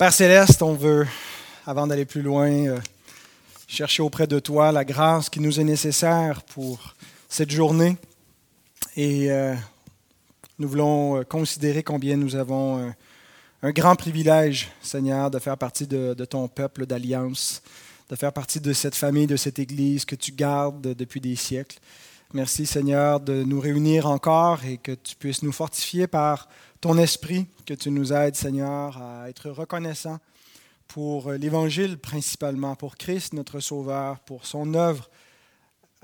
Père 0.00 0.14
céleste, 0.14 0.62
on 0.62 0.72
veut, 0.72 1.06
avant 1.66 1.86
d'aller 1.86 2.06
plus 2.06 2.22
loin, 2.22 2.50
euh, 2.50 2.78
chercher 3.68 4.02
auprès 4.02 4.26
de 4.26 4.38
toi 4.38 4.72
la 4.72 4.82
grâce 4.82 5.28
qui 5.28 5.40
nous 5.40 5.60
est 5.60 5.64
nécessaire 5.64 6.42
pour 6.42 6.94
cette 7.28 7.50
journée. 7.50 7.98
Et 8.96 9.30
euh, 9.30 9.54
nous 10.58 10.68
voulons 10.68 11.18
euh, 11.18 11.24
considérer 11.24 11.82
combien 11.82 12.16
nous 12.16 12.34
avons 12.34 12.94
un 13.62 13.70
grand 13.72 13.94
privilège, 13.94 14.70
Seigneur, 14.80 15.30
de 15.30 15.38
faire 15.38 15.58
partie 15.58 15.86
de, 15.86 16.14
de 16.14 16.24
ton 16.24 16.48
peuple 16.48 16.86
d'alliance, 16.86 17.60
de 18.08 18.16
faire 18.16 18.32
partie 18.32 18.60
de 18.60 18.72
cette 18.72 18.94
famille, 18.94 19.26
de 19.26 19.36
cette 19.36 19.58
Église 19.58 20.06
que 20.06 20.16
tu 20.16 20.32
gardes 20.32 20.94
depuis 20.94 21.20
des 21.20 21.36
siècles. 21.36 21.78
Merci, 22.32 22.64
Seigneur, 22.64 23.20
de 23.20 23.42
nous 23.42 23.60
réunir 23.60 24.06
encore 24.06 24.64
et 24.64 24.78
que 24.78 24.92
tu 24.92 25.14
puisses 25.16 25.42
nous 25.42 25.52
fortifier 25.52 26.06
par 26.06 26.48
ton 26.80 26.96
esprit, 26.96 27.46
que 27.66 27.74
tu 27.74 27.90
nous 27.90 28.12
aides, 28.12 28.36
Seigneur, 28.36 28.96
à 29.00 29.28
être 29.28 29.50
reconnaissants 29.50 30.18
pour 30.88 31.32
l'Évangile 31.32 31.98
principalement, 31.98 32.74
pour 32.74 32.96
Christ, 32.96 33.34
notre 33.34 33.60
Sauveur, 33.60 34.18
pour 34.20 34.46
son 34.46 34.74
œuvre 34.74 35.10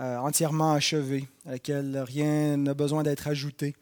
euh, 0.00 0.18
entièrement 0.18 0.74
achevée, 0.74 1.26
à 1.46 1.52
laquelle 1.52 1.98
rien 1.98 2.58
n'a 2.58 2.74
besoin 2.74 3.02
d'être 3.02 3.26
ajouté. 3.26 3.74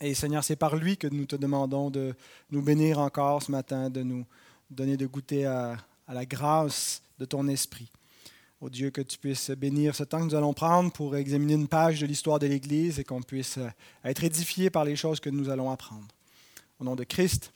Et 0.00 0.14
Seigneur, 0.14 0.44
c'est 0.44 0.56
par 0.56 0.76
lui 0.76 0.96
que 0.96 1.08
nous 1.08 1.26
te 1.26 1.36
demandons 1.36 1.90
de 1.90 2.14
nous 2.50 2.62
bénir 2.62 3.00
encore 3.00 3.42
ce 3.42 3.50
matin, 3.50 3.90
de 3.90 4.02
nous 4.02 4.24
donner 4.70 4.96
de 4.96 5.06
goûter 5.06 5.46
à 5.46 5.76
la 6.08 6.24
grâce 6.24 7.02
de 7.18 7.24
ton 7.24 7.48
esprit. 7.48 7.90
Ô 8.64 8.70
Dieu, 8.70 8.88
que 8.88 9.02
tu 9.02 9.18
puisses 9.18 9.50
bénir 9.50 9.94
ce 9.94 10.04
temps 10.04 10.20
que 10.20 10.24
nous 10.24 10.34
allons 10.34 10.54
prendre 10.54 10.90
pour 10.90 11.14
examiner 11.16 11.52
une 11.52 11.68
page 11.68 12.00
de 12.00 12.06
l'histoire 12.06 12.38
de 12.38 12.46
l'Église 12.46 12.98
et 12.98 13.04
qu'on 13.04 13.20
puisse 13.20 13.58
euh, 13.58 13.68
être 14.06 14.24
édifié 14.24 14.70
par 14.70 14.86
les 14.86 14.96
choses 14.96 15.20
que 15.20 15.28
nous 15.28 15.50
allons 15.50 15.70
apprendre. 15.70 16.06
Au 16.80 16.84
nom 16.84 16.96
de 16.96 17.04
Christ, 17.04 17.52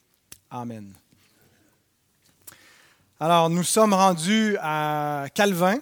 Amen. 0.51 0.93
Alors, 3.19 3.49
nous 3.49 3.63
sommes 3.63 3.95
rendus 3.95 4.59
à 4.61 5.29
Calvin 5.33 5.79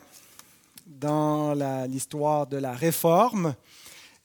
dans 0.86 1.54
l'histoire 1.88 2.47
de 2.47 2.58
la 2.58 2.74
Réforme. 2.74 3.56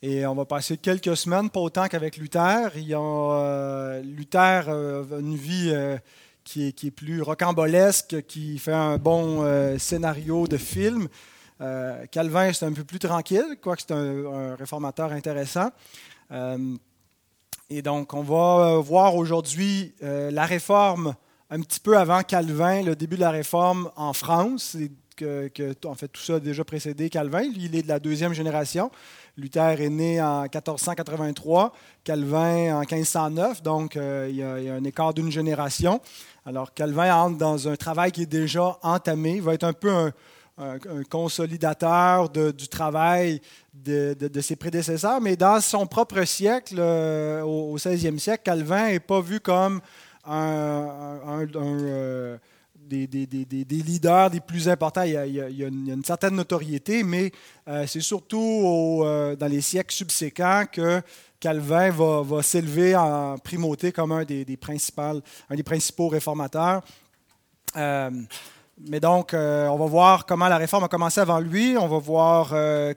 Et 0.02 0.24
on 0.24 0.36
va 0.36 0.44
passer 0.44 0.76
quelques 0.76 1.16
semaines, 1.16 1.50
pas 1.50 1.58
autant 1.58 1.88
qu'avec 1.88 2.16
Luther. 2.16 2.70
Euh, 2.76 4.00
Luther 4.02 4.68
a 4.68 5.18
une 5.18 5.34
vie 5.34 5.72
qui 6.44 6.68
est, 6.68 6.90
plus 6.90 7.22
rocambolesque, 7.22 8.22
qui 8.26 8.58
fait 8.58 8.72
un 8.72 8.98
bon 8.98 9.42
euh, 9.42 9.78
scénario 9.78 10.46
de 10.46 10.56
film. 10.56 11.08
Euh, 11.60 12.06
Calvin, 12.10 12.52
c'est 12.52 12.66
un 12.66 12.72
peu 12.72 12.84
plus 12.84 12.98
tranquille, 12.98 13.58
quoique 13.60 13.82
c'est 13.82 13.92
un, 13.92 14.56
réformateur 14.56 15.12
intéressant. 15.12 15.70
Euh, 16.30 16.76
et 17.70 17.82
donc, 17.82 18.12
on 18.14 18.22
va 18.22 18.78
voir 18.80 19.14
aujourd'hui 19.14 19.94
la 20.00 20.44
réforme 20.44 21.14
un 21.48 21.60
petit 21.60 21.80
peu 21.80 21.96
avant 21.96 22.22
Calvin, 22.22 22.82
le 22.82 22.94
début 22.94 23.16
de 23.16 23.20
la 23.22 23.30
réforme 23.30 23.90
en 23.96 24.12
France. 24.12 24.76
Que, 25.22 25.86
en 25.86 25.94
fait, 25.94 26.08
tout 26.08 26.20
ça 26.20 26.34
a 26.34 26.40
déjà 26.40 26.64
précédé 26.64 27.08
Calvin. 27.10 27.42
Lui, 27.42 27.64
il 27.64 27.76
est 27.76 27.82
de 27.82 27.88
la 27.88 27.98
deuxième 27.98 28.32
génération. 28.32 28.90
Luther 29.36 29.80
est 29.80 29.88
né 29.88 30.20
en 30.20 30.42
1483, 30.42 31.72
Calvin 32.04 32.76
en 32.76 32.80
1509, 32.80 33.62
donc 33.62 33.94
il, 33.94 34.36
y 34.36 34.42
a, 34.42 34.58
il, 34.58 34.64
y 34.66 34.68
a, 34.68 34.74
un 34.74 34.84
écart 34.84 35.14
d'une 35.14 35.30
génération. 35.30 36.00
Alors, 36.44 36.74
Calvin 36.74 37.14
entre 37.14 37.38
dans 37.38 37.68
un 37.68 37.76
travail 37.76 38.12
qui 38.12 38.22
est 38.22 38.26
déjà 38.26 38.76
entamé. 38.82 39.36
Il 39.36 39.42
va 39.42 39.54
être 39.54 39.64
un 39.64 39.72
peu 39.72 40.10
un, 40.58 40.78
consolidateur 41.10 42.28
du 42.28 42.68
travail 42.68 43.40
de, 43.74 44.40
ses 44.40 44.56
prédécesseurs, 44.56 45.20
mais 45.20 45.36
dans 45.36 45.60
son 45.60 45.86
propre 45.86 46.24
siècle, 46.24 46.76
euh, 46.78 47.42
au, 47.42 47.76
16e 47.78 48.18
siècle, 48.18 48.42
Calvin 48.44 48.88
n'est 48.88 49.00
pas 49.00 49.20
vu 49.20 49.40
comme 49.40 49.80
un, 50.24 51.46
euh, 51.56 52.38
des, 52.88 53.06
leaders 53.70 54.30
des 54.30 54.40
plus 54.40 54.68
importants. 54.68 55.02
Il 55.02 55.12
y 55.12 55.62
a, 55.62 55.66
une, 55.66 56.02
certaine 56.04 56.34
notoriété, 56.34 57.02
mais 57.02 57.32
euh, 57.68 57.86
c'est 57.86 58.00
surtout 58.00 59.02
dans 59.38 59.48
les 59.48 59.60
siècles 59.60 59.94
subséquents 59.94 60.64
que 60.70 61.02
Calvin 61.40 61.90
va, 61.90 62.42
s'élever 62.42 62.94
en 62.94 63.36
primauté 63.38 63.90
comme 63.90 64.12
un 64.12 64.24
des, 64.24 64.46
un 65.50 65.54
des 65.56 65.62
principaux 65.62 66.08
réformateurs. 66.08 66.82
Euh, 67.76 68.10
mais 68.88 69.00
donc, 69.00 69.34
euh, 69.34 69.66
on 69.68 69.76
va 69.76 69.86
voir 69.86 70.26
comment 70.26 70.48
la 70.48 70.56
réforme 70.56 70.84
a 70.84 70.88
commencé 70.88 71.20
avant 71.20 71.40
lui. 71.40 71.76
On 71.78 71.88
va 71.88 71.98
voir 71.98 72.50
euh, 72.52 72.94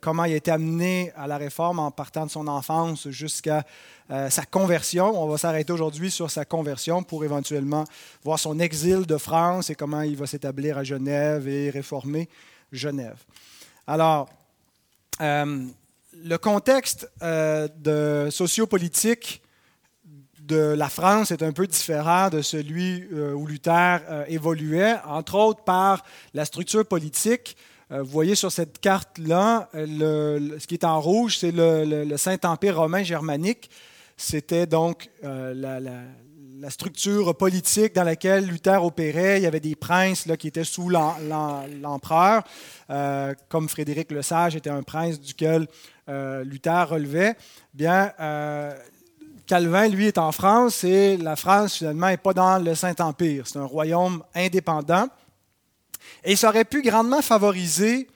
comment 0.00 0.24
il 0.24 0.32
a 0.32 0.36
été 0.36 0.50
amené 0.50 1.12
à 1.16 1.26
la 1.26 1.36
réforme 1.36 1.78
en 1.78 1.90
partant 1.90 2.26
de 2.26 2.30
son 2.30 2.46
enfance 2.46 3.08
jusqu'à 3.10 3.64
sa 4.08 4.44
conversion. 4.44 5.22
On 5.22 5.26
va 5.28 5.38
s'arrêter 5.38 5.72
aujourd'hui 5.72 6.10
sur 6.10 6.30
sa 6.30 6.44
conversion 6.44 7.02
pour 7.02 7.24
éventuellement 7.24 7.84
voir 8.22 8.38
son 8.38 8.58
exil 8.58 9.06
de 9.06 9.16
France 9.16 9.70
et 9.70 9.74
comment 9.74 10.02
il 10.02 10.16
va 10.16 10.26
s'établir 10.26 10.76
à 10.78 10.84
Genève 10.84 11.48
et 11.48 11.70
réformer 11.70 12.28
Genève. 12.70 13.16
Alors, 13.86 14.28
le 16.22 16.36
contexte 16.38 17.10
euh, 17.22 17.68
de 17.76 18.30
sociopolitique 18.30 19.42
de 20.46 20.74
la 20.76 20.88
France 20.88 21.30
est 21.30 21.42
un 21.42 21.52
peu 21.52 21.66
différent 21.66 22.28
de 22.28 22.42
celui 22.42 23.06
euh, 23.12 23.32
où 23.32 23.46
Luther 23.46 24.00
euh, 24.08 24.24
évoluait, 24.28 24.96
entre 25.06 25.36
autres 25.36 25.64
par 25.64 26.04
la 26.34 26.44
structure 26.44 26.86
politique. 26.86 27.56
vous 27.90 28.04
voyez 28.04 28.34
sur 28.34 28.50
cette 28.50 28.80
carte-là, 28.80 29.68
ce 29.72 30.66
qui 30.66 30.74
est 30.74 30.84
en 30.84 31.00
rouge, 31.00 31.38
c'est 31.38 31.52
le, 31.52 32.16
Saint-Empire 32.16 32.76
romain 32.76 33.02
germanique. 33.02 33.70
C'était 34.16 34.66
donc 34.66 35.10
la, 35.22 35.80
structure 36.70 37.36
politique 37.36 37.94
dans 37.94 38.04
laquelle 38.04 38.46
Luther 38.46 38.82
opérait. 38.82 39.38
Il 39.38 39.42
y 39.42 39.46
avait 39.46 39.60
des 39.60 39.76
princes 39.76 40.26
là, 40.26 40.36
qui 40.36 40.48
étaient 40.48 40.64
sous 40.64 40.88
l'empereur, 40.88 42.42
euh, 42.90 43.34
comme 43.48 43.68
Frédéric 43.68 44.10
le 44.10 44.22
Sage 44.22 44.56
était 44.56 44.70
un 44.70 44.82
prince 44.82 45.20
duquel 45.20 45.66
euh, 46.08 46.44
Luther 46.44 46.88
relevait. 46.88 47.34
Bien, 47.72 48.12
euh, 48.20 48.74
Calvin, 49.46 49.88
lui, 49.88 50.06
est 50.06 50.18
en 50.18 50.32
France 50.32 50.84
et 50.84 51.16
la 51.16 51.36
France, 51.36 51.78
finalement, 51.78 52.08
n'est 52.08 52.16
pas 52.16 52.32
dans 52.32 52.58
le 52.58 52.74
Saint-Empire. 52.74 53.46
C'est 53.46 53.58
un 53.58 53.64
royaume 53.64 54.22
indépendant. 54.34 55.08
Et 56.22 56.36
ça 56.36 56.48
aurait 56.48 56.64
pu 56.64 56.82
grandement 56.82 57.22
favoriser 57.22 58.08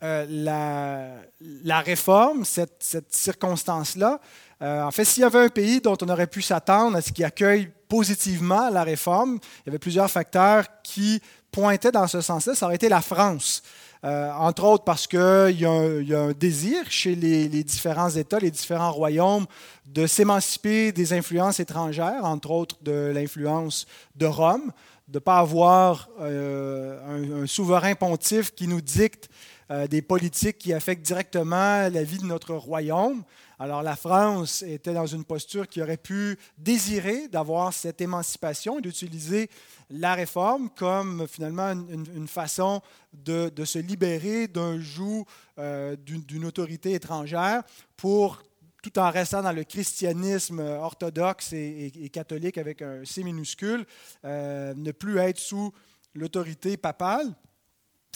la, 0.00 1.08
la, 1.40 1.80
réforme, 1.80 2.44
cette, 2.44 2.76
cette 2.80 3.12
circonstance-là. 3.12 4.20
en 4.60 4.90
fait, 4.92 5.04
s'il 5.04 5.22
y 5.22 5.26
avait 5.26 5.46
un 5.46 5.48
pays 5.48 5.80
dont 5.80 5.96
on 6.00 6.08
aurait 6.08 6.28
pu 6.28 6.42
s'attendre 6.42 6.96
à 6.96 7.02
ce 7.02 7.12
qu'il 7.12 7.24
accueille 7.24 7.72
positivement 7.88 8.68
la 8.70 8.84
réforme. 8.84 9.38
Il 9.60 9.66
y 9.66 9.68
avait 9.70 9.78
plusieurs 9.78 10.10
facteurs 10.10 10.64
qui 10.82 11.20
pointaient 11.50 11.90
dans 11.90 12.06
ce 12.06 12.20
sens-là. 12.20 12.54
Ça 12.54 12.66
aurait 12.66 12.76
été 12.76 12.88
la 12.88 13.00
France. 13.00 13.62
Euh, 14.04 14.30
entre 14.32 14.64
autres 14.64 14.84
parce 14.84 15.06
qu'il 15.06 15.18
y, 15.58 15.64
a 15.64 16.20
un 16.20 16.32
désir 16.32 16.88
chez 16.88 17.16
les, 17.16 17.48
différents 17.64 18.10
États, 18.10 18.38
les 18.38 18.50
différents 18.50 18.92
royaumes, 18.92 19.46
de 19.86 20.06
s'émanciper 20.06 20.92
des 20.92 21.12
influences 21.12 21.58
étrangères, 21.60 22.24
entre 22.24 22.50
autres 22.50 22.76
de 22.82 23.10
l'influence 23.12 23.86
de 24.14 24.26
Rome, 24.26 24.70
de 25.08 25.16
ne 25.16 25.18
pas 25.18 25.38
avoir 25.38 26.08
euh, 26.20 27.42
un, 27.42 27.46
souverain 27.46 27.94
pontife 27.94 28.54
qui 28.54 28.68
nous 28.68 28.80
dicte 28.80 29.28
euh, 29.70 29.86
des 29.86 30.02
politiques 30.02 30.58
qui 30.58 30.72
affectent 30.72 31.04
directement 31.04 31.88
la 31.88 32.02
vie 32.04 32.18
de 32.18 32.26
notre 32.26 32.54
royaume. 32.54 33.24
Alors 33.58 33.82
la 33.82 33.96
France 33.96 34.62
était 34.62 34.94
dans 34.94 35.06
une 35.06 35.24
posture 35.24 35.66
qui 35.66 35.82
aurait 35.82 35.96
pu 35.96 36.38
désirer 36.58 37.26
d'avoir 37.26 37.72
cette 37.72 38.00
émancipation 38.00 38.78
et 38.78 38.82
d'utiliser 38.82 39.50
la 39.90 40.14
réforme 40.14 40.68
comme 40.70 41.26
finalement 41.26 41.70
une, 41.70 42.28
façon 42.28 42.82
de, 43.12 43.50
se 43.64 43.78
libérer 43.78 44.48
d'un 44.48 44.78
joug 44.78 45.24
euh, 45.58 45.96
d'une 45.96 46.44
autorité 46.44 46.92
étrangère 46.92 47.62
pour 47.96 48.42
tout 48.82 48.98
en 48.98 49.10
restant 49.10 49.42
dans 49.42 49.52
le 49.52 49.64
christianisme 49.64 50.60
orthodoxe 50.60 51.52
et, 51.52 52.10
catholique 52.12 52.58
avec 52.58 52.82
un 52.82 53.04
C 53.04 53.24
minuscule, 53.24 53.84
euh, 54.24 54.72
ne 54.74 54.92
plus 54.92 55.18
être 55.18 55.38
sous 55.38 55.72
l'autorité 56.14 56.76
papale. 56.76 57.34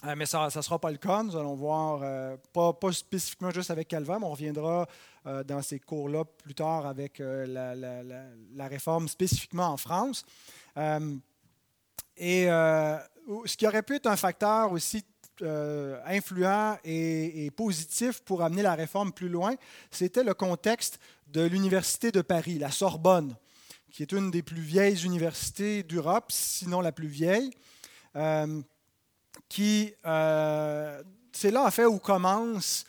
Euh, 0.04 0.14
mais 0.16 0.26
ça 0.26 0.48
ne 0.54 0.62
sera 0.62 0.78
pas 0.78 0.90
le 0.90 0.96
cas. 0.96 1.22
Nous 1.22 1.36
allons 1.36 1.54
voir, 1.54 2.00
euh, 2.02 2.36
pas, 2.52 2.74
spécifiquement 2.92 3.50
juste 3.50 3.70
avec 3.70 3.88
Calvin, 3.88 4.18
mais 4.18 4.26
on 4.26 4.32
reviendra 4.32 4.86
euh, 5.26 5.44
dans 5.44 5.62
ces 5.62 5.78
cours-là 5.78 6.24
plus 6.24 6.54
tard 6.54 6.86
avec 6.86 7.18
la, 7.20 8.68
réforme 8.68 9.08
spécifiquement 9.08 9.68
en 9.68 9.76
France. 9.76 10.24
Et 12.16 12.46
ce 12.46 13.56
qui 13.56 13.66
aurait 13.66 13.82
pu 13.82 13.96
être 13.96 14.06
un 14.06 14.16
facteur 14.16 14.72
aussi 14.72 15.04
influent 15.40 16.76
et, 16.84 17.50
positif 17.56 18.20
pour 18.20 18.42
amener 18.42 18.62
la 18.62 18.74
réforme 18.74 19.12
plus 19.12 19.28
loin, 19.28 19.54
c'était 19.90 20.24
le 20.24 20.34
contexte 20.34 20.98
de 21.28 21.42
l'Université 21.42 22.12
de 22.12 22.20
Paris, 22.20 22.58
la 22.58 22.70
Sorbonne, 22.70 23.34
qui 23.90 24.02
est 24.02 24.12
une 24.12 24.30
des 24.30 24.42
plus 24.42 24.60
vieilles 24.60 25.04
universités 25.04 25.82
d'Europe, 25.82 26.26
sinon 26.30 26.80
la 26.80 26.92
plus 26.92 27.08
vieille 27.08 27.50
qui, 29.48 29.92
euh, 30.06 31.02
c'est 31.32 31.50
là 31.50 31.64
en 31.64 31.70
fait 31.70 31.84
où 31.86 31.98
commence 31.98 32.84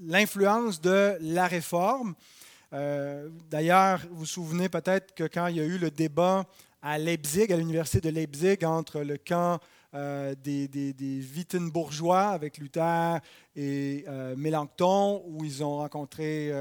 l'influence 0.00 0.80
de 0.80 1.16
la 1.20 1.46
réforme. 1.46 2.14
D'ailleurs, 3.50 4.00
vous 4.10 4.18
vous 4.18 4.26
souvenez 4.26 4.68
peut-être 4.68 5.14
que 5.14 5.24
quand 5.24 5.46
il 5.46 5.56
y 5.56 5.60
a 5.60 5.64
eu 5.64 5.78
le 5.78 5.90
débat 5.90 6.44
à 6.82 6.98
Leipzig, 6.98 7.52
à 7.52 7.56
l'université 7.56 8.00
de 8.00 8.10
Leipzig, 8.14 8.64
entre 8.64 9.00
le 9.00 9.16
camp 9.16 9.58
des, 9.92 10.68
des, 10.68 11.24
Wittenbourgeois 11.34 12.28
avec 12.28 12.58
Luther 12.58 13.20
et 13.54 14.04
euh, 14.08 14.36
Mélenchon, 14.36 15.22
où 15.26 15.42
ils 15.42 15.64
ont 15.64 15.78
rencontré 15.78 16.52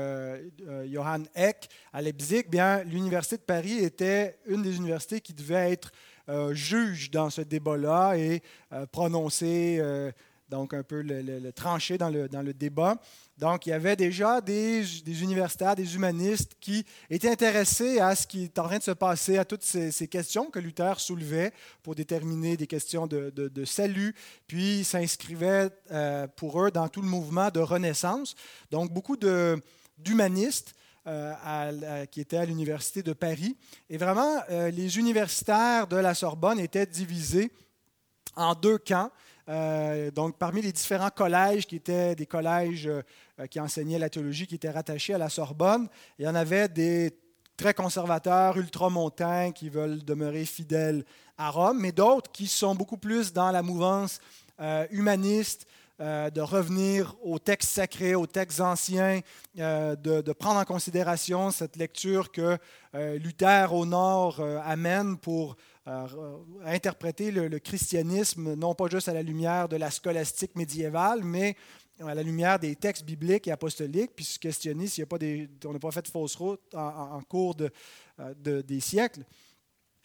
Johann 0.89 1.27
Eck 1.35 1.69
à 1.91 2.01
Leipzig, 2.01 2.43
bien 2.49 2.83
l'université 2.83 3.37
de 3.37 3.41
Paris 3.41 3.79
était 3.79 4.37
une 4.45 4.61
des 4.61 4.77
universités 4.77 5.19
qui 5.19 5.33
devait 5.33 5.73
être 5.73 5.91
juge 6.51 7.11
dans 7.11 7.29
ce 7.29 7.41
débat-là 7.41 8.15
et 8.15 8.41
prononcer 8.91 9.81
donc 10.49 10.73
un 10.73 10.83
peu 10.83 11.01
le, 11.01 11.51
tranché 11.51 11.97
dans 11.97 12.09
le, 12.09 12.27
dans 12.27 12.41
le, 12.41 12.53
débat. 12.53 12.97
Donc, 13.37 13.65
il 13.65 13.71
y 13.71 13.73
avait 13.73 13.97
déjà 13.97 14.39
des, 14.39 14.81
universitaires, 15.21 15.75
des 15.75 15.95
humanistes 15.95 16.53
qui 16.61 16.85
étaient 17.09 17.29
intéressés 17.29 17.99
à 17.99 18.15
ce 18.15 18.25
qui 18.25 18.45
est 18.45 18.59
en 18.59 18.63
train 18.63 18.77
de 18.77 18.83
se 18.83 18.91
passer, 18.91 19.37
à 19.37 19.43
toutes 19.43 19.63
ces, 19.63 20.07
questions 20.07 20.49
que 20.49 20.59
Luther 20.59 20.99
soulevait 21.01 21.51
pour 21.83 21.95
déterminer 21.95 22.55
des 22.55 22.67
questions 22.67 23.07
de, 23.07 23.65
salut, 23.65 24.15
puis 24.47 24.85
s'inscrivaient 24.85 25.69
euh, 25.91 26.27
pour 26.27 26.63
eux 26.63 26.71
dans 26.71 26.87
tout 26.87 27.01
le 27.01 27.09
mouvement 27.09 27.49
de 27.49 27.59
renaissance. 27.59 28.35
Donc, 28.71 28.91
beaucoup 28.91 29.17
d'humanistes. 29.17 30.73
Euh, 31.07 32.07
qui 32.07 32.19
étaient 32.19 32.37
à 32.37 32.45
l'Université 32.45 33.03
de 33.03 33.13
Paris. 33.13 33.55
Et 33.91 33.97
vraiment, 33.99 34.41
euh, 34.49 34.71
les 34.71 34.97
universitaires 34.97 35.85
de 35.85 35.97
la 35.97 36.15
Sorbonne 36.15 36.59
étaient 36.59 36.87
divisés 36.87 37.51
en 38.35 38.55
deux 38.55 38.79
camps. 38.79 39.11
Euh, 39.47 40.09
donc, 40.11 40.37
parmi 40.37 40.61
les 40.61 40.71
différents 40.71 41.09
collèges 41.09 41.67
qui 41.67 41.75
étaient 41.75 42.15
des 42.15 42.25
collèges 42.25 42.87
euh, 42.87 43.47
qui 43.47 43.59
enseignaient 43.59 43.99
la 43.99 44.09
théologie, 44.09 44.47
qui 44.47 44.55
étaient 44.55 44.71
rattachés 44.71 45.13
à 45.13 45.17
la 45.17 45.29
Sorbonne, 45.29 45.87
il 46.17 46.25
y 46.25 46.27
en 46.27 46.35
avait 46.35 46.67
des 46.67 47.11
très 47.57 47.73
conservateurs, 47.73 48.57
ultramontains, 48.57 49.51
qui 49.51 49.69
veulent 49.69 50.03
demeurer 50.03 50.45
fidèles 50.45 51.05
à 51.37 51.51
Rome, 51.51 51.79
mais 51.79 51.91
d'autres 51.91 52.31
qui 52.31 52.47
sont 52.47 52.75
beaucoup 52.75 52.97
plus 52.97 53.33
dans 53.33 53.51
la 53.51 53.61
mouvance 53.61 54.19
euh, 54.59 54.85
humaniste, 54.91 55.67
de 55.97 56.41
revenir 56.41 57.15
aux 57.23 57.39
textes 57.39 57.69
sacrés, 57.69 58.15
aux 58.15 58.27
textes 58.27 58.59
anciens, 58.59 59.21
de, 59.55 60.33
prendre 60.33 60.59
en 60.59 60.65
considération 60.65 61.51
cette 61.51 61.77
lecture 61.77 62.33
que 62.33 62.57
Luther 62.93 63.71
au 63.71 63.85
nord 63.85 64.41
amène 64.65 65.15
pour 65.17 65.55
interpréter 66.63 67.31
le, 67.31 67.59
christianisme 67.59 68.55
non 68.55 68.73
pas 68.73 68.87
juste 68.89 69.07
à 69.07 69.13
la 69.13 69.21
lumière 69.21 69.69
de 69.69 69.75
la 69.75 69.91
scolastique 69.91 70.55
médiévale, 70.55 71.23
mais 71.23 71.55
à 72.01 72.13
la 72.13 72.23
lumière 72.23 72.59
des 72.59 72.75
textes 72.75 73.05
bibliques 73.05 73.47
et 73.47 73.51
apostoliques, 73.51 74.11
puis 74.15 74.25
se 74.25 74.39
questionner 74.39 74.87
s'il 74.87 75.01
y 75.01 75.03
a 75.03 75.05
pas 75.05 75.17
on 75.65 75.73
n'a 75.73 75.79
pas 75.79 75.91
fait 75.91 76.01
de 76.01 76.07
fausse 76.07 76.35
route 76.35 76.61
en, 76.73 77.21
cours 77.21 77.55
euh, 78.19 78.33
de, 78.37 78.61
des 78.61 78.79
siècles. 78.79 79.23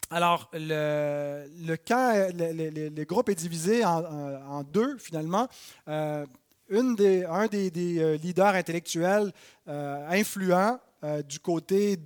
Alors, 0.09 0.49
le, 0.53 1.45
le 1.65 1.75
camp, 1.77 2.31
le, 2.33 3.03
groupe 3.05 3.29
est 3.29 3.35
divisé 3.35 3.85
en, 3.85 4.63
deux, 4.63 4.97
finalement. 4.97 5.47
Euh, 5.87 6.25
une 6.69 6.95
des, 6.95 7.23
un 7.25 7.47
des, 7.47 7.71
euh, 7.99 8.17
leaders 8.17 8.55
intellectuels 8.55 9.31
influents 9.67 10.79
du 11.27 11.39
côté 11.39 11.97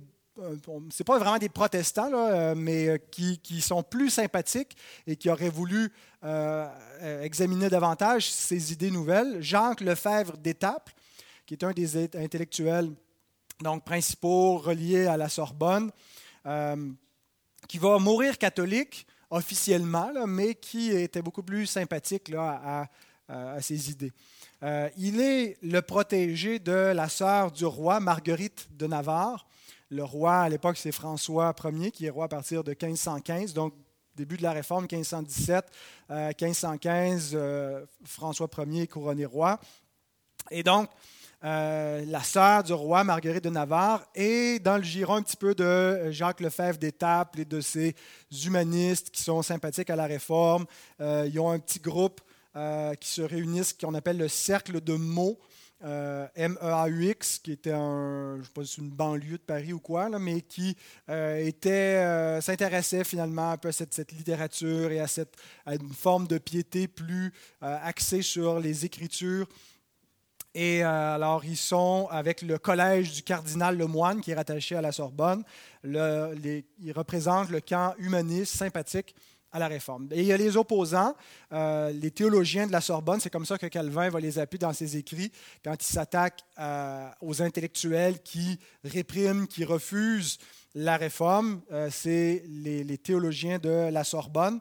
c'est 0.90 1.04
pas 1.04 1.18
vraiment 1.18 1.38
des 1.38 1.48
protestants, 1.48 2.10
euh, 2.12 2.54
mais 2.56 2.88
euh, 2.88 2.98
qui, 3.10 3.60
sont 3.60 3.82
plus 3.82 4.10
sympathiques 4.10 4.76
et 5.06 5.16
qui 5.16 5.30
auraient 5.30 5.48
voulu 5.48 5.92
examiner 7.22 7.68
davantage 7.68 8.28
ces 8.28 8.72
idées 8.72 8.90
nouvelles. 8.90 9.40
Jacques 9.40 9.80
Lefebvre 9.80 10.36
d'Étaples, 10.36 10.92
qui 11.44 11.54
est 11.54 11.62
un 11.62 11.70
des 11.70 11.96
intellectuels 12.16 12.90
donc, 13.60 13.84
principaux 13.84 14.58
reliés 14.58 15.06
à 15.06 15.16
la 15.16 15.28
Sorbonne, 15.28 15.92
qui 17.68 17.78
va 17.78 17.98
mourir 17.98 18.38
catholique 18.38 19.06
officiellement, 19.30 20.10
mais 20.26 20.56
qui 20.56 20.90
était 20.90 21.22
beaucoup 21.22 21.44
plus 21.44 21.66
sympathique 21.66 22.32
à, 22.36 22.88
à, 23.28 23.60
ces 23.60 23.92
idées. 23.92 24.12
il 24.96 25.20
est 25.20 25.58
le 25.62 25.80
protégé 25.80 26.58
de 26.58 26.72
la 26.72 27.08
sœur 27.08 27.52
du 27.52 27.66
roi, 27.66 28.00
Marguerite 28.00 28.66
de 28.72 28.88
Navarre, 28.88 29.46
le 29.88 30.04
roi, 30.04 30.38
à 30.38 30.48
l'époque, 30.48 30.76
c'est 30.76 30.92
François 30.92 31.54
Ier, 31.64 31.90
qui 31.90 32.06
est 32.06 32.10
roi 32.10 32.24
à 32.24 32.28
partir 32.28 32.64
de 32.64 32.70
1515, 32.70 33.54
donc 33.54 33.74
début 34.16 34.36
de 34.36 34.42
la 34.42 34.52
Réforme, 34.52 34.86
1517, 34.90 35.66
1515, 36.08 37.32
euh, 37.34 37.38
euh, 37.38 37.86
François 38.04 38.48
Ier 38.66 38.82
est 38.82 38.86
couronné 38.86 39.24
roi. 39.26 39.60
Et 40.50 40.62
donc, 40.62 40.88
euh, 41.44 42.04
la 42.06 42.22
sœur 42.22 42.64
du 42.64 42.72
roi, 42.72 43.04
Marguerite 43.04 43.44
de 43.44 43.50
Navarre, 43.50 44.04
est 44.14 44.62
dans 44.62 44.78
le 44.78 44.82
giron 44.82 45.16
un 45.16 45.22
petit 45.22 45.36
peu 45.36 45.54
de 45.54 46.10
Jacques 46.10 46.40
Lefebvre 46.40 46.78
d'Étaples 46.78 47.40
et 47.40 47.44
de 47.44 47.60
ces 47.60 47.94
humanistes 48.44 49.10
qui 49.10 49.22
sont 49.22 49.42
sympathiques 49.42 49.90
à 49.90 49.96
la 49.96 50.06
Réforme. 50.06 50.66
ils 50.98 51.38
ont 51.38 51.50
un 51.50 51.58
petit 51.58 51.80
groupe 51.80 52.20
qui 53.00 53.08
se 53.08 53.20
réunissent, 53.20 53.74
qu'on 53.74 53.94
appelle 53.94 54.16
le 54.16 54.28
Cercle 54.28 54.80
de 54.80 54.94
mots, 54.94 55.38
euh, 55.84 56.26
MEAUX, 56.36 57.38
qui 57.42 57.52
était 57.52 57.72
une 57.72 58.42
banlieue 58.90 59.36
de 59.36 59.42
Paris 59.42 59.74
ou 59.74 59.78
quoi, 59.78 60.08
mais 60.18 60.40
qui 60.40 60.74
euh, 61.10 61.44
était, 61.44 61.70
euh, 61.70 62.40
s'intéressait 62.40 63.04
finalement 63.04 63.50
un 63.50 63.56
peu 63.58 63.68
à 63.68 63.72
cette, 63.72 64.12
littérature 64.12 64.90
et 64.90 65.00
à, 65.00 65.06
cette, 65.06 65.34
à 65.66 65.74
une 65.74 65.92
forme 65.92 66.26
de 66.26 66.38
piété 66.38 66.88
plus 66.88 67.32
axée 67.60 68.22
sur 68.22 68.58
les 68.58 68.86
Écritures. 68.86 69.46
Et 70.54 70.82
alors, 70.82 71.44
ils 71.44 71.58
sont 71.58 72.08
avec 72.10 72.40
le 72.40 72.56
collège 72.56 73.12
du 73.12 73.22
cardinal 73.22 73.76
Lemoine, 73.76 74.22
qui 74.22 74.30
est 74.30 74.34
rattaché 74.34 74.74
à 74.74 74.80
la 74.80 74.90
Sorbonne. 74.90 75.44
Ils 75.84 76.92
représentent 76.94 77.50
le 77.50 77.60
camp 77.60 77.94
humaniste, 77.98 78.56
sympathique 78.56 79.14
à 79.56 79.58
la 79.58 79.68
réforme. 79.68 80.08
Et 80.12 80.20
il 80.20 80.26
y 80.26 80.32
a 80.32 80.36
les 80.36 80.56
opposants, 80.56 81.14
euh, 81.52 81.90
les 81.90 82.10
théologiens 82.10 82.66
de 82.66 82.72
la 82.72 82.82
Sorbonne, 82.82 83.20
c'est 83.20 83.30
comme 83.30 83.46
ça 83.46 83.56
que 83.56 83.66
Calvin 83.66 84.10
va 84.10 84.20
les 84.20 84.38
appeler 84.38 84.58
dans 84.58 84.72
ses 84.74 84.98
écrits, 84.98 85.32
quand 85.64 85.74
il 85.80 85.86
s'attaque 85.86 86.40
euh, 86.58 87.08
aux 87.22 87.40
intellectuels 87.40 88.22
qui 88.22 88.60
répriment, 88.84 89.46
qui 89.46 89.64
refusent 89.64 90.38
la 90.74 90.98
réforme, 90.98 91.62
euh, 91.72 91.88
c'est 91.90 92.44
les, 92.46 92.98
théologiens 92.98 93.58
de 93.58 93.88
la 93.90 94.04
Sorbonne, 94.04 94.60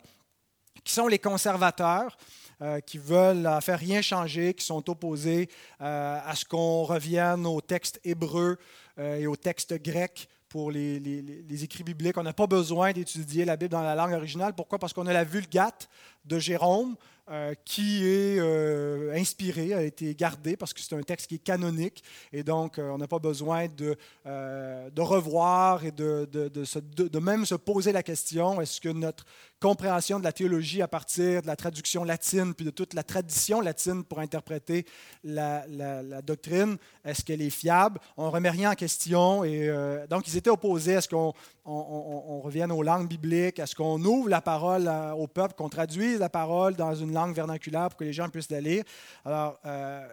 qui 0.84 0.94
sont 0.94 1.08
les 1.08 1.20
conservateurs. 1.20 2.18
qui 2.86 2.98
veulent 2.98 3.50
faire 3.62 3.78
rien 3.78 4.02
changer, 4.02 4.54
qui 4.54 4.64
sont 4.64 4.90
opposés 4.90 5.50
à 5.80 6.34
ce 6.36 6.46
qu'on 6.46 6.84
revienne 6.84 7.46
aux 7.46 7.60
textes 7.60 8.00
hébreux 8.06 8.58
et 8.98 9.28
aux 9.28 9.36
textes 9.36 9.74
grecs 9.74 10.30
pour 10.56 10.72
les, 10.72 11.64
écrits 11.66 11.84
bibliques. 11.84 12.18
On 12.18 12.24
n'a 12.24 12.32
pas 12.32 12.48
besoin 12.48 12.94
d'étudier 12.94 13.44
la 13.44 13.58
Bible 13.58 13.72
dans 13.72 13.82
la 13.82 13.94
langue 13.94 14.14
originale. 14.14 14.54
Pourquoi? 14.56 14.80
Parce 14.80 14.94
qu'on 14.94 15.06
a 15.06 15.12
la 15.12 15.26
Vulgate 15.26 15.90
de 16.26 16.40
Jérôme, 16.40 16.96
euh, 17.32 17.56
qui 17.66 18.06
est 18.06 18.38
euh, 18.40 19.12
inspiré, 19.16 19.74
a 19.74 19.82
été 19.82 20.14
gardé 20.14 20.56
parce 20.56 20.76
que 20.76 20.80
c'est 20.80 20.94
un 20.96 21.02
texte 21.02 21.26
qui 21.26 21.36
est 21.36 21.44
canonique. 21.44 22.04
Et 22.32 22.44
donc 22.44 22.78
euh, 22.78 22.92
on 22.92 23.00
n'a 23.00 23.08
pas 23.08 23.18
besoin 23.18 23.66
de, 23.66 23.98
de 24.26 25.02
revoir 25.02 25.84
et 25.84 25.92
de, 25.92 26.30
de, 26.32 26.50
de, 26.50 27.20
même 27.20 27.44
se 27.48 27.56
poser 27.56 27.92
la 27.92 28.04
question 28.04 28.62
est-ce 28.62 28.80
que 28.80 28.90
notre 28.90 29.26
compréhension 29.60 30.20
de 30.20 30.24
la 30.24 30.34
théologie 30.34 30.84
à 30.84 30.88
partir 30.88 31.42
de 31.42 31.48
la 31.48 31.56
traduction 31.56 32.04
latine 32.04 32.54
puis 32.54 32.64
de 32.64 32.70
toute 32.70 32.94
la 32.94 33.02
tradition 33.02 33.60
latine 33.60 34.04
pour 34.04 34.20
interpréter 34.20 34.86
la, 35.24 35.66
la, 35.68 36.22
doctrine, 36.22 36.78
est-ce 37.04 37.24
qu'elle 37.24 37.42
est 37.42 37.50
fiable? 37.50 38.00
On 38.18 38.26
ne 38.26 38.30
remet 38.30 38.52
rien 38.52 38.72
en 38.72 38.76
question 38.76 39.44
et 39.44 39.74
donc 40.12 40.28
ils 40.28 40.38
étaient 40.38 40.52
opposés 40.52 40.98
à 40.98 41.02
ce 41.02 41.10
qu'on 41.10 41.34
on, 41.66 42.42
revienne 42.42 42.72
aux 42.72 42.84
langues 42.84 43.08
bibliques, 43.08 43.60
à 43.60 43.66
ce 43.66 43.76
qu'on 43.76 44.04
ouvre 44.04 44.30
la 44.30 44.42
parole 44.42 44.90
au 45.18 45.28
peuple, 45.28 45.56
qu'on 45.56 45.70
traduise 45.70 46.20
la 46.20 46.30
parole 46.30 46.76
dans 46.76 46.94
une 46.94 47.12
langue 47.12 47.36
vernaculaire 47.36 47.90
pour 47.90 47.98
que 47.98 48.04
les 48.04 48.14
gens 48.14 48.30
puissent 48.30 48.52
la 48.52 48.62
lire. 48.62 48.84
Alors, 49.24 49.60
euh, 49.66 50.08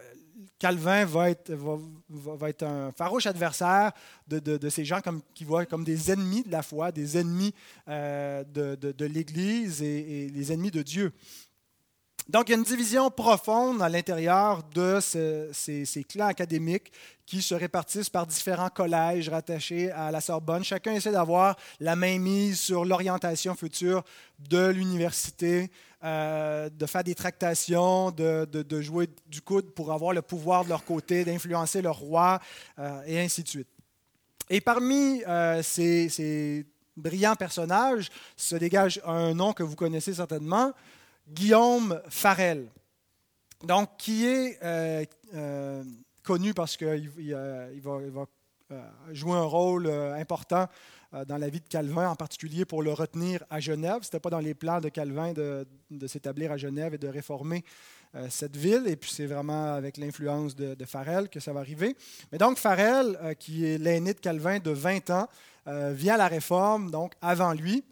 Calvin 0.57 1.05
va 1.05 1.29
être, 1.29 1.53
va, 2.09 2.49
être, 2.49 2.63
un 2.63 2.91
farouche 2.91 3.27
adversaire 3.27 3.91
de, 4.27 4.69
ces 4.69 4.83
gens 4.83 5.01
comme, 5.01 5.21
qui 5.35 5.43
voient 5.43 5.65
comme 5.65 5.83
des 5.83 6.11
ennemis 6.11 6.43
de 6.43 6.51
la 6.51 6.63
foi, 6.63 6.91
des 6.91 7.17
ennemis 7.17 7.53
euh, 7.87 8.43
de, 8.43 9.05
l'Église 9.05 9.83
et, 9.83 10.25
et, 10.25 10.29
les 10.29 10.51
ennemis 10.51 10.71
de 10.71 10.81
Dieu. 10.81 11.13
Donc, 12.29 12.47
il 12.47 12.51
y 12.53 12.55
a 12.55 12.57
une 12.57 12.63
division 12.63 13.11
profonde 13.11 13.81
à 13.81 13.89
l'intérieur 13.89 14.63
de 14.73 14.99
ces, 15.01 16.05
clans 16.07 16.27
académiques 16.27 16.91
qui 17.25 17.41
se 17.41 17.53
répartissent 17.53 18.09
par 18.09 18.25
différents 18.25 18.69
collèges 18.69 19.27
rattachés 19.27 19.91
à 19.91 20.09
la 20.09 20.21
Sorbonne. 20.21 20.63
Chacun 20.63 20.93
essaie 20.93 21.11
d'avoir 21.11 21.57
la 21.81 21.97
main 21.97 22.17
mise 22.19 22.59
sur 22.59 22.85
l'orientation 22.85 23.55
future 23.55 24.03
de 24.39 24.67
l'université, 24.67 25.69
euh, 26.03 26.69
de 26.69 26.85
faire 26.85 27.03
des 27.03 27.15
tractations, 27.15 28.11
de, 28.11 28.81
jouer 28.81 29.09
du 29.27 29.41
coude 29.41 29.73
pour 29.73 29.91
avoir 29.91 30.13
le 30.13 30.21
pouvoir 30.21 30.63
de 30.63 30.69
leur 30.69 30.85
côté, 30.85 31.25
d'influencer 31.25 31.81
le 31.81 31.91
roi, 31.91 32.39
euh, 32.79 33.01
et 33.05 33.19
ainsi 33.19 33.43
de 33.43 33.49
suite. 33.49 33.69
Et 34.49 34.61
parmi 34.61 35.23
euh, 35.27 35.61
ces, 35.61 36.07
ces 36.07 36.65
brillants 36.95 37.35
personnages 37.35 38.09
se 38.37 38.55
dégage 38.55 39.01
un 39.05 39.33
nom 39.33 39.51
que 39.51 39.63
vous 39.63 39.75
connaissez 39.75 40.13
certainement, 40.13 40.73
Guillaume 41.27 42.01
Farel, 42.09 42.69
donc, 43.63 43.95
qui 43.97 44.25
est 44.25 44.59
euh, 44.61 45.05
euh, 45.33 45.83
connu 46.21 46.53
parce 46.53 46.75
qu'il 46.75 47.09
il 47.17 47.81
va, 47.81 48.25
joué 49.11 49.33
un 49.33 49.43
rôle 49.43 49.87
important 49.87 50.67
dans 51.27 51.37
la 51.37 51.47
vie 51.47 51.59
de 51.59 51.67
Calvin, 51.67 52.09
en 52.09 52.15
particulier 52.15 52.65
pour 52.65 52.81
le 52.81 52.91
retenir 52.91 53.43
à 53.51 53.59
Genève. 53.59 53.99
Ce 54.01 54.07
n'était 54.07 54.19
pas 54.19 54.31
dans 54.31 54.39
les 54.39 54.55
plans 54.55 54.81
de 54.81 54.89
Calvin 54.89 55.31
de, 55.31 55.67
de 55.91 56.07
s'établir 56.07 56.51
à 56.51 56.57
Genève 56.57 56.95
et 56.95 56.97
de 56.97 57.07
réformer 57.07 57.63
cette 58.29 58.57
ville. 58.57 58.85
Et 58.87 58.95
puis 58.95 59.11
c'est 59.11 59.27
vraiment 59.27 59.75
avec 59.75 59.97
l'influence 59.97 60.55
de, 60.55 60.73
de, 60.73 60.85
Farel 60.85 61.29
que 61.29 61.39
ça 61.39 61.53
va 61.53 61.59
arriver. 61.59 61.95
Mais 62.31 62.39
donc 62.39 62.57
Farel, 62.57 63.35
qui 63.37 63.63
est 63.65 63.77
l'aîné 63.77 64.15
de 64.15 64.19
Calvin 64.19 64.57
de 64.57 64.71
20 64.71 65.11
ans, 65.11 65.27
vient 65.67 66.15
à 66.15 66.17
la 66.17 66.27
réforme, 66.27 66.89
donc 66.89 67.13
avant 67.21 67.53
lui. 67.53 67.83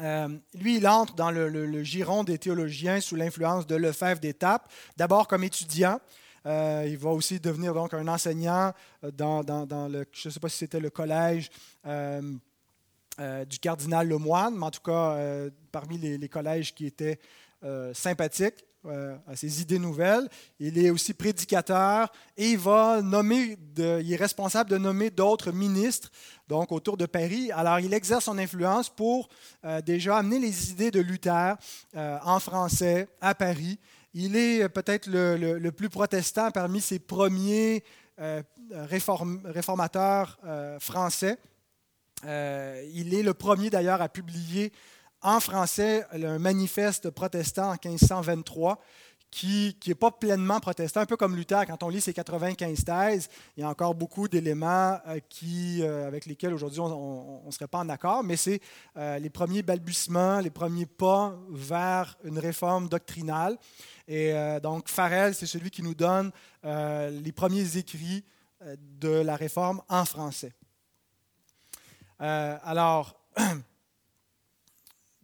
Euh, 0.00 0.28
lui, 0.54 0.76
il 0.76 0.86
entre 0.86 1.14
dans 1.14 1.30
le, 1.30 1.82
giron 1.82 2.24
des 2.24 2.38
théologiens 2.38 3.00
sous 3.00 3.16
l'influence 3.16 3.66
de 3.66 3.74
Lefebvre 3.74 4.20
d'Étape, 4.20 4.70
d'abord 4.96 5.26
comme 5.26 5.44
étudiant. 5.44 6.00
Euh, 6.46 6.84
il 6.86 6.96
va 6.96 7.10
aussi 7.10 7.40
devenir 7.40 7.74
donc 7.74 7.94
un 7.94 8.06
enseignant 8.06 8.72
dans, 9.12 9.42
le, 9.90 10.06
je 10.12 10.28
ne 10.28 10.48
c'était 10.48 10.80
le 10.80 10.90
collège 10.90 11.50
euh, 11.86 12.22
du 13.44 13.58
cardinal 13.58 14.08
Lemoine, 14.08 14.56
mais 14.56 14.66
en 14.66 14.70
tout 14.70 14.82
cas 14.82 15.18
parmi 15.72 15.98
les, 15.98 16.28
collèges 16.28 16.72
qui 16.72 16.86
étaient 16.86 17.18
sympathiques 17.92 18.64
à 19.26 19.36
ses 19.36 19.60
idées 19.60 19.78
nouvelles. 19.78 20.28
Il 20.60 20.78
est 20.78 20.90
aussi 20.90 21.12
prédicateur 21.12 22.10
et 22.36 22.50
il 22.50 22.58
va 22.58 23.02
nommer, 23.02 23.58
il 23.76 24.12
est 24.12 24.16
responsable 24.16 24.70
de 24.70 24.78
nommer 24.78 25.10
d'autres 25.10 25.52
ministres 25.52 26.10
donc 26.48 26.72
autour 26.72 26.96
de 26.96 27.06
Paris. 27.06 27.52
Alors, 27.52 27.78
il 27.78 27.92
exerce 27.94 28.24
son 28.24 28.38
influence 28.38 28.88
pour 28.88 29.28
euh, 29.64 29.80
déjà 29.80 30.16
amener 30.16 30.38
les 30.38 30.72
idées 30.72 30.90
de 30.90 31.00
Luther 31.00 31.56
euh, 31.94 32.18
en 32.24 32.40
français 32.40 33.08
à 33.20 33.34
Paris. 33.34 33.78
Il 34.14 34.34
est 34.34 34.64
euh, 34.64 34.68
peut-être 34.68 35.06
le, 35.06 35.70
plus 35.70 35.90
protestant 35.90 36.50
parmi 36.50 36.80
ses 36.80 36.98
premiers 36.98 37.84
réformateurs 38.72 40.40
français. 40.80 41.38
il 42.24 43.14
est 43.14 43.22
le 43.22 43.32
premier 43.32 43.70
d'ailleurs 43.70 44.02
à 44.02 44.08
publier 44.08 44.72
en 45.22 45.40
français 45.40 46.06
un 46.12 46.38
manifeste 46.38 47.10
protestant 47.10 47.70
en 47.70 47.76
1523 47.88 48.80
qui 49.30 49.76
n'est 49.86 49.94
pas 49.94 50.10
pleinement 50.10 50.58
protestant, 50.58 51.00
un 51.00 51.06
peu 51.06 51.16
comme 51.16 51.36
Luther, 51.36 51.66
quand 51.66 51.82
on 51.82 51.88
lit 51.88 52.00
ses 52.00 52.14
95 52.14 52.84
thèses, 52.84 53.28
il 53.56 53.60
y 53.60 53.62
a 53.62 53.68
encore 53.68 53.94
beaucoup 53.94 54.26
d'éléments 54.26 54.98
euh, 55.06 55.20
euh, 55.42 56.06
avec 56.06 56.26
lesquels 56.26 56.54
aujourd'hui 56.54 56.80
on 56.80 57.42
ne 57.44 57.50
serait 57.50 57.68
pas 57.68 57.78
en 57.78 57.88
accord, 57.88 58.24
mais 58.24 58.36
c'est 58.36 58.60
euh, 58.96 59.18
les 59.18 59.30
premiers 59.30 59.62
balbutiements, 59.62 60.40
les 60.40 60.50
premiers 60.50 60.86
pas 60.86 61.38
vers 61.50 62.16
une 62.24 62.38
réforme 62.38 62.88
doctrinale. 62.88 63.58
Et 64.10 64.32
donc 64.62 64.88
Farel, 64.88 65.34
c'est 65.34 65.44
celui 65.44 65.70
qui 65.70 65.82
nous 65.82 65.94
donne 65.94 66.32
les 66.64 67.32
premiers 67.32 67.76
écrits 67.76 68.24
de 68.78 69.10
la 69.10 69.36
réforme 69.36 69.82
en 69.90 70.06
français. 70.06 70.54
alors, 72.18 73.20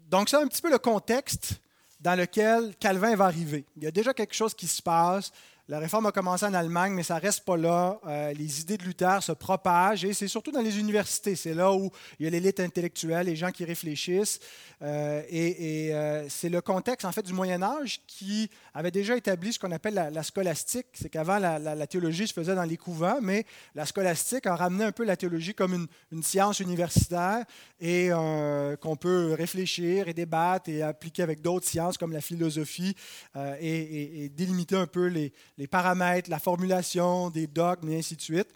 donc 0.08 0.28
c'est 0.28 0.36
un 0.36 0.46
petit 0.46 0.62
peu 0.62 0.70
le 0.70 0.78
contexte 0.78 1.60
dans 2.00 2.18
lequel 2.18 2.74
Calvin 2.78 3.16
va 3.16 3.24
arriver. 3.24 3.64
Il 3.76 3.84
y 3.84 3.86
a 3.86 3.90
déjà 3.90 4.12
quelque 4.12 4.34
chose 4.34 4.54
qui 4.54 4.66
se 4.66 4.82
passe. 4.82 5.32
La 5.66 5.78
réforme 5.78 6.04
a 6.04 6.12
commencé 6.12 6.44
en 6.44 6.52
Allemagne, 6.52 6.92
mais 6.92 7.02
ça 7.02 7.14
ne 7.14 7.20
reste 7.20 7.42
pas 7.42 7.56
là. 7.56 7.98
Euh, 8.06 8.34
les 8.34 8.60
idées 8.60 8.76
de 8.76 8.82
Luther 8.82 9.22
se 9.22 9.32
propagent 9.32 10.04
et 10.04 10.12
c'est 10.12 10.28
surtout 10.28 10.52
dans 10.52 10.60
les 10.60 10.78
universités. 10.78 11.36
C'est 11.36 11.54
là 11.54 11.72
où 11.72 11.90
il 12.18 12.24
y 12.24 12.26
a 12.26 12.30
l'élite 12.30 12.60
intellectuelle, 12.60 13.24
les 13.24 13.34
gens 13.36 13.50
qui 13.50 13.64
réfléchissent. 13.64 14.40
Euh, 14.82 15.22
et, 15.30 15.94
euh, 15.94 16.28
c'est 16.28 16.50
le 16.50 16.60
contexte 16.60 17.06
en 17.06 17.12
fait 17.12 17.22
du 17.22 17.32
Moyen 17.32 17.62
Âge 17.62 18.02
qui 18.06 18.50
avait 18.74 18.90
déjà 18.90 19.16
établi 19.16 19.54
ce 19.54 19.58
qu'on 19.58 19.72
appelle 19.72 19.94
la, 19.94 20.22
scolastique. 20.22 20.88
C'est 20.92 21.08
qu'avant 21.08 21.38
la, 21.38 21.86
théologie 21.86 22.26
se 22.26 22.34
faisait 22.34 22.54
dans 22.54 22.64
les 22.64 22.76
couvents, 22.76 23.20
mais 23.22 23.46
la 23.74 23.86
scolastique 23.86 24.46
a 24.46 24.56
ramené 24.56 24.84
un 24.84 24.92
peu 24.92 25.04
la 25.04 25.16
théologie 25.16 25.54
comme 25.54 25.88
une, 26.12 26.22
science 26.22 26.60
universitaire 26.60 27.44
et 27.80 28.10
qu'on 28.10 28.96
peut 28.96 29.32
réfléchir 29.32 30.08
et 30.08 30.14
débattre 30.14 30.68
et 30.68 30.82
appliquer 30.82 31.22
avec 31.22 31.40
d'autres 31.40 31.66
sciences 31.66 31.96
comme 31.96 32.12
la 32.12 32.20
philosophie 32.20 32.94
et 33.60 34.30
délimiter 34.34 34.76
un 34.76 34.86
peu 34.86 35.06
les 35.06 35.32
les 35.58 35.66
paramètres, 35.66 36.30
la 36.30 36.38
formulation 36.38 37.30
des 37.30 37.46
dogmes 37.46 37.88
et 37.90 37.98
ainsi 37.98 38.16
de 38.16 38.22
suite. 38.22 38.48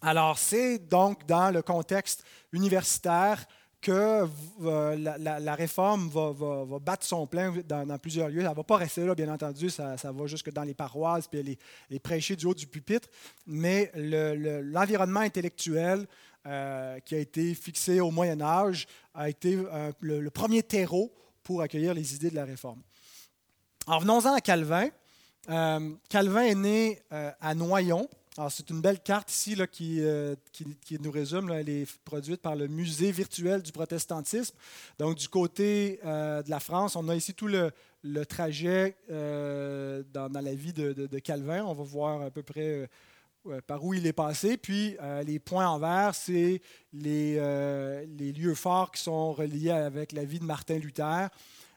Alors, 0.00 0.38
c'est 0.38 0.78
donc 0.78 1.26
dans 1.26 1.50
le 1.50 1.62
contexte 1.62 2.24
universitaire 2.52 3.46
que 3.80 4.26
euh, 4.62 4.96
la, 4.96 5.54
réforme 5.56 6.08
va, 6.08 6.78
battre 6.80 7.04
son 7.04 7.26
plein 7.26 7.52
dans, 7.68 7.98
plusieurs 7.98 8.28
lieux. 8.28 8.40
Elle 8.40 8.48
ne 8.48 8.54
va 8.54 8.62
pas 8.62 8.76
rester 8.76 9.04
là, 9.04 9.14
bien 9.14 9.32
entendu, 9.32 9.70
ça, 9.70 9.96
va 9.96 10.26
jusque 10.26 10.52
dans 10.52 10.62
les 10.62 10.74
paroisses, 10.74 11.26
puis 11.26 11.42
les, 11.42 11.58
les 11.90 11.98
prêcher 11.98 12.36
du 12.36 12.46
haut 12.46 12.54
du 12.54 12.68
pupitre, 12.68 13.08
mais 13.44 13.90
l'environnement 13.94 15.20
intellectuel 15.20 16.06
euh, 16.44 16.98
qui 17.00 17.14
a 17.14 17.18
été 17.18 17.54
fixé 17.54 18.00
au 18.00 18.10
Moyen 18.10 18.40
Âge 18.40 18.88
a 19.14 19.28
été 19.28 19.54
euh, 19.56 19.92
le, 20.00 20.28
premier 20.28 20.64
terreau 20.64 21.14
pour 21.44 21.62
accueillir 21.62 21.94
les 21.94 22.16
idées 22.16 22.30
de 22.30 22.34
la 22.34 22.44
réforme. 22.44 22.82
En 23.86 24.00
venons-en 24.00 24.34
à 24.34 24.40
Calvin. 24.40 24.88
Euh, 25.50 25.90
Calvin 26.08 26.42
est 26.42 26.54
né 26.54 27.02
euh, 27.12 27.30
à 27.40 27.54
Noyon. 27.54 28.08
c'est 28.48 28.70
une 28.70 28.80
belle 28.80 29.00
carte 29.00 29.32
ici 29.32 29.56
là, 29.56 29.66
qui, 29.66 29.98
euh, 30.00 30.36
qui, 30.52 30.98
nous 31.00 31.10
résume. 31.10 31.50
elle 31.50 31.68
est 31.68 31.98
produite 32.04 32.40
par 32.40 32.54
le 32.54 32.68
Musée 32.68 33.10
virtuel 33.10 33.62
du 33.62 33.72
protestantisme. 33.72 34.54
Donc, 34.98 35.16
du 35.16 35.28
côté 35.28 35.98
de 36.04 36.48
la 36.48 36.60
France, 36.60 36.96
on 36.96 37.08
a 37.08 37.16
ici 37.16 37.34
tout 37.34 37.48
le, 37.48 37.72
trajet 38.26 38.96
dans, 39.08 40.40
la 40.40 40.54
vie 40.54 40.72
de, 40.72 41.18
Calvin. 41.18 41.64
On 41.64 41.74
va 41.74 41.84
voir 41.84 42.22
à 42.22 42.30
peu 42.30 42.42
près 42.42 42.88
par 43.66 43.84
où 43.84 43.94
il 43.94 44.06
est 44.06 44.12
passé. 44.12 44.56
Puis, 44.56 44.96
les 45.26 45.40
points 45.40 45.66
en 45.66 45.78
vert, 45.80 46.14
c'est 46.14 46.62
les, 46.92 47.34
les, 48.06 48.32
lieux 48.32 48.54
forts 48.54 48.92
qui 48.92 49.02
sont 49.02 49.32
reliés 49.32 49.70
avec 49.70 50.12
la 50.12 50.24
vie 50.24 50.38
de 50.38 50.44
Martin 50.44 50.78
Luther. 50.78 51.28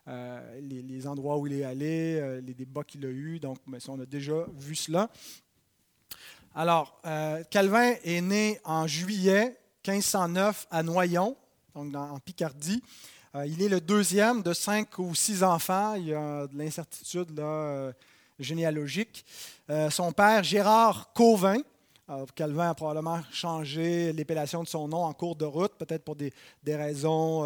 Euh, 0.07 0.62
les, 0.62 1.07
endroits 1.07 1.38
où 1.39 1.47
il 1.47 1.53
est 1.53 1.63
allé, 1.63 2.19
euh, 2.21 2.39
les 2.39 2.53
débats 2.53 2.83
qu'il 2.83 3.03
a 3.05 3.09
eus. 3.09 3.39
Donc, 3.39 3.57
on 3.88 4.00
a 4.00 4.05
déjà 4.05 4.45
vu 4.55 4.75
cela. 4.75 5.09
Alors, 6.53 7.00
euh, 7.05 7.43
Calvin 7.50 7.95
est 8.03 8.21
né 8.21 8.59
en 8.63 8.85
juillet 8.85 9.57
1509 9.88 10.67
à 10.69 10.83
Noyon, 10.83 11.35
donc 11.74 11.95
en 11.95 12.19
Picardie. 12.19 12.81
il 13.47 13.62
est 13.62 13.67
le 13.67 13.81
deuxième 13.81 14.41
de 14.41 14.53
cinq 14.53 15.00
ou 15.00 15.13
six 15.15 15.43
enfants. 15.43 15.95
Il 15.95 16.05
y 16.05 16.13
a 16.13 16.47
de 16.47 16.57
l'incertitude 16.57 17.39
généalogique. 18.39 19.25
son 19.89 20.12
père, 20.12 20.43
Gérard 20.43 21.12
Cauvin, 21.13 21.57
Calvin 22.35 22.69
a 22.69 22.75
probablement 22.75 23.19
changé 23.31 24.13
l'épellation 24.13 24.62
de 24.62 24.67
son 24.67 24.88
nom 24.88 25.03
en 25.03 25.13
cours 25.13 25.35
de 25.35 25.45
route, 25.45 25.74
peut-être 25.77 26.03
pour 26.03 26.15
des, 26.15 26.31
raisons 26.67 27.41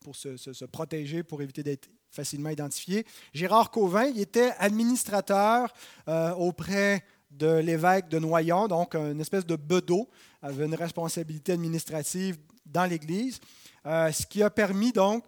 pour 0.00 0.16
se, 0.16 0.64
protéger, 0.64 1.22
pour 1.22 1.42
éviter 1.42 1.62
d'être 1.62 1.88
facilement 2.12 2.50
identifié. 2.50 3.06
Gérard 3.32 3.70
Cauvin, 3.70 4.04
il 4.04 4.20
était 4.20 4.52
administrateur 4.58 5.72
euh, 6.08 6.32
auprès 6.34 7.04
de 7.30 7.58
l'évêque 7.58 8.08
de 8.08 8.18
Noyon, 8.18 8.68
donc 8.68 8.94
une 8.94 9.20
espèce 9.20 9.46
de 9.46 9.56
bedeau, 9.56 10.08
avait 10.42 10.66
une 10.66 10.74
responsabilité 10.74 11.52
administrative 11.52 12.36
dans 12.66 12.84
l'Église, 12.84 13.40
euh, 13.86 14.12
ce 14.12 14.26
qui 14.26 14.42
a 14.42 14.50
permis 14.50 14.92
donc 14.92 15.24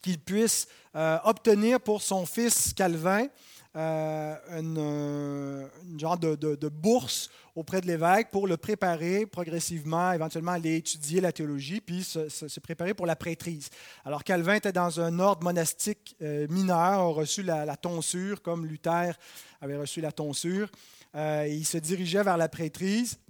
qu'il 0.00 0.18
puisse 0.18 0.66
euh, 0.96 1.18
obtenir 1.24 1.80
pour 1.80 2.00
son 2.00 2.24
fils 2.24 2.72
Calvin 2.72 3.26
euh, 3.78 4.34
une, 4.58 6.00
genre 6.00 6.18
de, 6.18 6.68
bourse 6.68 7.30
auprès 7.54 7.80
de 7.80 7.86
l'évêque 7.86 8.28
pour 8.32 8.48
le 8.48 8.56
préparer 8.56 9.24
progressivement, 9.24 10.10
éventuellement 10.10 10.50
aller 10.50 10.78
étudier 10.78 11.20
la 11.20 11.30
théologie, 11.30 11.80
puis 11.80 12.02
se, 12.02 12.60
préparer 12.60 12.92
pour 12.92 13.06
la 13.06 13.14
prêtrise. 13.14 13.68
Alors 14.04 14.24
Calvin 14.24 14.54
était 14.54 14.72
dans 14.72 15.00
un 15.00 15.20
ordre 15.20 15.44
monastique 15.44 16.16
euh, 16.22 16.48
mineur, 16.48 16.76
a 16.78 17.06
reçu 17.06 17.44
la, 17.44 17.76
tonsure, 17.76 18.42
comme 18.42 18.66
Luther 18.66 19.12
avait 19.60 19.76
reçu 19.76 20.00
la 20.00 20.10
tonsure. 20.10 20.68
Euh, 21.14 21.46
il 21.48 21.64
se 21.64 21.78
dirigeait 21.78 22.24
vers 22.24 22.36
la 22.36 22.48
prêtrise. 22.48 23.20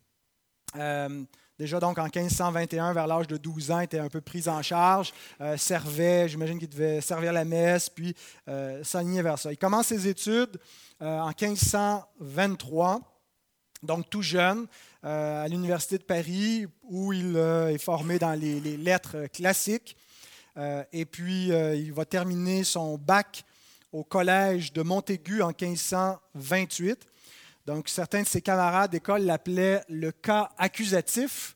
Déjà 1.59 1.81
donc 1.81 1.99
en 1.99 2.05
1521, 2.05 2.93
vers 2.93 3.09
l'âge 3.09 3.27
de 3.27 3.37
12 3.37 3.73
ans, 3.73 3.81
était 3.81 3.99
un 3.99 4.09
peu 4.09 4.21
pris 4.21 4.49
en 4.49 4.63
charge, 4.63 5.13
euh, 5.41 5.57
servait, 5.57 6.29
j'imagine 6.29 6.57
qu'il 6.57 6.69
devait 6.69 7.01
servir 7.01 7.33
la 7.33 7.45
messe, 7.45 7.91
puis 7.91 8.15
euh, 8.47 8.85
vers 8.95 9.39
ça. 9.41 9.51
Il 9.51 9.59
commence 9.59 9.89
ses 9.89 10.07
études 10.07 10.61
euh, 11.03 11.19
en 11.19 11.31
1523, 11.31 13.01
donc 13.83 14.09
tout 14.09 14.23
jeune, 14.23 14.69
euh, 15.05 15.45
à 15.45 15.49
l'Université 15.49 15.99
de 15.99 16.05
Paris, 16.05 16.67
où 16.85 17.13
il 17.13 17.37
est 17.37 17.79
formé 17.79 18.21
dans 18.21 18.35
les 18.35 18.61
lettres 18.77 19.27
classiques. 19.33 19.97
et 20.93 21.05
puis 21.07 21.49
il 21.49 21.93
va 21.93 22.05
terminer 22.05 22.63
son 22.63 22.99
bac 22.99 23.45
au 23.93 24.05
collège 24.05 24.73
de 24.73 24.83
Montaigu 24.83 25.43
en 25.43 25.49
1528. 25.49 27.07
Donc, 27.69 27.91
certains 27.91 28.23
de 28.23 28.27
ses 28.27 28.41
camarades 28.41 28.93
d'école 28.93 29.25
l'appelaient 29.25 29.83
le 29.91 30.11
cas 30.11 30.49
accusatif 30.57 31.55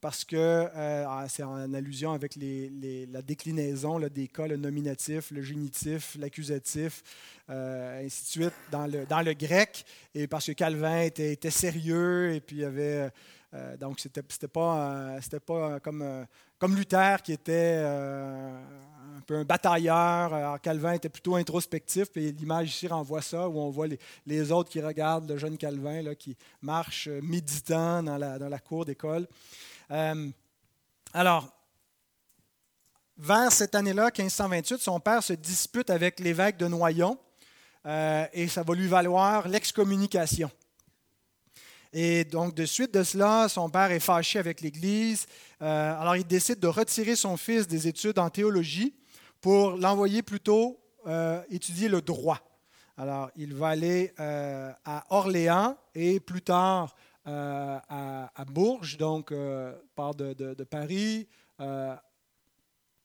parce 0.00 0.24
que 0.24 0.34
euh, 0.34 1.04
ah, 1.06 1.26
c'est 1.28 1.42
en 1.42 1.74
allusion 1.74 2.12
avec 2.12 2.34
la 2.36 3.20
déclinaison 3.20 4.00
des 4.00 4.28
cas, 4.28 4.46
le 4.46 4.56
nominatif, 4.56 5.30
le 5.30 5.42
génitif, 5.42 6.16
l'accusatif, 6.18 7.02
euh, 7.50 8.06
ainsi 8.06 8.22
de 8.22 8.28
suite, 8.28 8.54
dans 8.72 8.86
le, 8.86 9.04
dans 9.04 9.20
le 9.20 9.34
grec. 9.34 9.84
Et 10.14 10.26
parce 10.26 10.46
que 10.46 10.52
Calvin 10.52 11.02
était, 11.02 11.50
sérieux 11.50 12.32
et 12.32 12.40
puis 12.40 12.64
avait 12.64 13.10
Euh, 13.52 13.76
donc, 13.76 13.98
ce 13.98 14.08
n'était 14.08 14.22
c'était 14.30 14.48
pas 14.48 15.80
comme, 15.82 16.26
comme 16.60 16.76
Luther 16.76 17.22
qui 17.22 17.32
était 17.32 17.82
un 17.84 19.20
peu 19.26 19.38
un 19.38 19.44
batailleur. 19.44 20.32
Alors, 20.32 20.60
Calvin 20.60 20.92
était 20.92 21.08
plutôt 21.08 21.34
introspectif. 21.34 22.08
Et 22.16 22.30
l'image 22.30 22.68
ici 22.68 22.86
renvoie 22.86 23.22
ça, 23.22 23.48
où 23.48 23.58
on 23.58 23.70
voit 23.70 23.88
les, 24.26 24.52
autres 24.52 24.70
qui 24.70 24.80
regardent 24.80 25.28
le 25.28 25.36
jeune 25.36 25.56
Calvin 25.56 26.02
là, 26.02 26.14
qui 26.14 26.36
marche 26.62 27.08
méditant 27.22 28.04
dans 28.04 28.16
la, 28.16 28.58
cour 28.60 28.84
d'école. 28.84 29.26
alors, 31.12 31.48
vers 33.22 33.52
cette 33.52 33.74
année-là, 33.74 34.04
1528, 34.16 34.78
son 34.78 34.98
père 34.98 35.22
se 35.22 35.34
dispute 35.34 35.90
avec 35.90 36.20
l'évêque 36.20 36.56
de 36.56 36.66
Noyon 36.68 37.18
euh, 37.86 38.26
et 38.32 38.48
ça 38.48 38.62
va 38.62 38.74
lui 38.74 38.86
valoir 38.86 39.46
l'excommunication. 39.46 40.50
Et 41.92 42.24
donc, 42.24 42.54
de 42.54 42.64
suite 42.64 42.94
de 42.94 43.02
cela, 43.02 43.48
son 43.48 43.68
père 43.68 43.90
est 43.90 44.00
fâché 44.00 44.38
avec 44.38 44.60
l'Église. 44.60 45.26
Euh, 45.60 46.00
alors, 46.00 46.16
il 46.16 46.26
décide 46.26 46.60
de 46.60 46.68
retirer 46.68 47.16
son 47.16 47.36
fils 47.36 47.66
des 47.66 47.88
études 47.88 48.18
en 48.18 48.30
théologie 48.30 48.94
pour 49.40 49.72
l'envoyer 49.72 50.22
plutôt 50.22 50.78
euh, 51.06 51.42
étudier 51.50 51.88
le 51.88 52.00
droit. 52.00 52.38
Alors, 52.96 53.30
il 53.34 53.54
va 53.54 53.68
aller 53.68 54.12
à 54.18 55.04
Orléans 55.08 55.76
et 55.94 56.20
plus 56.20 56.42
tard 56.42 56.94
à, 57.24 58.44
Bourges, 58.46 58.98
donc 58.98 59.32
part 59.94 60.14
de, 60.14 60.34
de 60.34 60.64
Paris, 60.64 61.26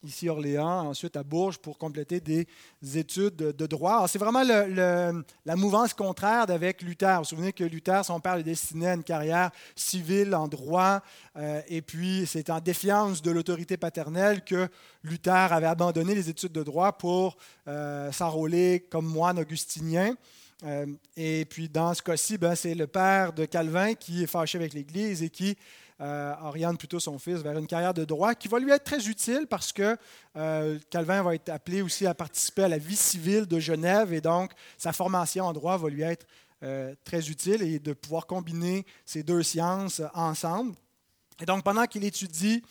ici 0.05 0.29
Orléans, 0.29 0.87
ensuite 0.87 1.17
à 1.17 1.23
Bourges 1.23 1.57
pour 1.57 1.77
compléter 1.77 2.19
des 2.19 2.47
études 2.95 3.35
de 3.35 3.65
droit. 3.65 4.07
C'est 4.07 4.19
vraiment 4.19 4.43
la 4.43 5.55
mouvance 5.55 5.93
contraire 5.93 6.45
d'avec 6.47 6.81
Luther. 6.81 7.15
Vous 7.15 7.19
vous 7.19 7.29
souvenez 7.29 7.53
que 7.53 7.63
Luther, 7.63 8.03
son 8.05 8.19
père, 8.19 8.37
le 8.37 8.43
destinait 8.43 8.89
à 8.89 8.93
une 8.93 9.03
carrière 9.03 9.51
civile 9.75 10.35
en 10.35 10.47
droit, 10.47 11.01
euh, 11.37 11.61
et 11.67 11.81
puis 11.81 12.25
c'est 12.27 12.49
en 12.49 12.59
défiance 12.59 13.21
de 13.21 13.31
l'autorité 13.31 13.77
paternelle 13.77 14.43
que 14.43 14.67
Luther 15.03 15.51
avait 15.53 15.67
abandonné 15.67 16.15
les 16.15 16.29
études 16.29 16.51
de 16.51 16.63
droit 16.63 16.93
pour 16.93 17.37
euh, 17.67 18.11
s'enrôler 18.11 18.85
comme 18.89 19.05
moine 19.05 19.39
augustinien. 19.39 20.15
Euh, 20.63 20.85
et 21.17 21.45
puis 21.45 21.67
dans 21.67 21.93
ce 21.93 22.01
cas-ci, 22.01 22.37
ben, 22.37 22.55
c'est 22.55 22.75
le 22.75 22.87
père 22.87 23.33
de 23.33 23.45
Calvin 23.45 23.93
qui 23.93 24.23
est 24.23 24.27
fâché 24.27 24.57
avec 24.57 24.73
l'Église 24.73 25.21
et 25.21 25.29
qui 25.29 25.57
euh, 26.01 26.33
oriente 26.41 26.77
plutôt 26.77 26.99
son 26.99 27.17
fils 27.17 27.37
vers 27.37 27.57
une 27.57 27.67
carrière 27.67 27.93
de 27.93 28.03
droit 28.03 28.35
qui 28.35 28.49
va 28.49 28.59
lui 28.59 28.69
être 28.69 28.83
très 28.83 29.07
utile 29.07 29.47
parce 29.49 29.71
que 29.71 29.95
euh, 30.35 30.77
Calvin 30.89 31.23
va 31.23 31.35
être 31.35 31.47
appelé 31.47 31.81
aussi 31.81 32.05
à 32.05 32.13
participer 32.13 32.63
à 32.63 32.67
la 32.67 32.77
vie 32.77 32.97
civile 32.97 33.45
de 33.45 33.59
Genève 33.59 34.11
et 34.11 34.19
donc 34.19 34.51
sa 34.77 34.91
formation 34.91 35.45
en 35.45 35.53
droit 35.53 35.77
va 35.77 35.89
lui 35.89 36.01
être 36.01 36.27
euh, 36.63 36.93
très 37.05 37.29
utile 37.29 37.61
et 37.61 37.79
de 37.79 37.93
pouvoir 37.93 38.27
combiner 38.27 38.85
ces 39.05 39.23
deux 39.23 39.41
sciences 39.41 40.01
ensemble. 40.13 40.75
Et 41.41 41.45
donc 41.45 41.63
pendant 41.63 41.85
qu'il 41.85 42.03
étudie 42.03 42.61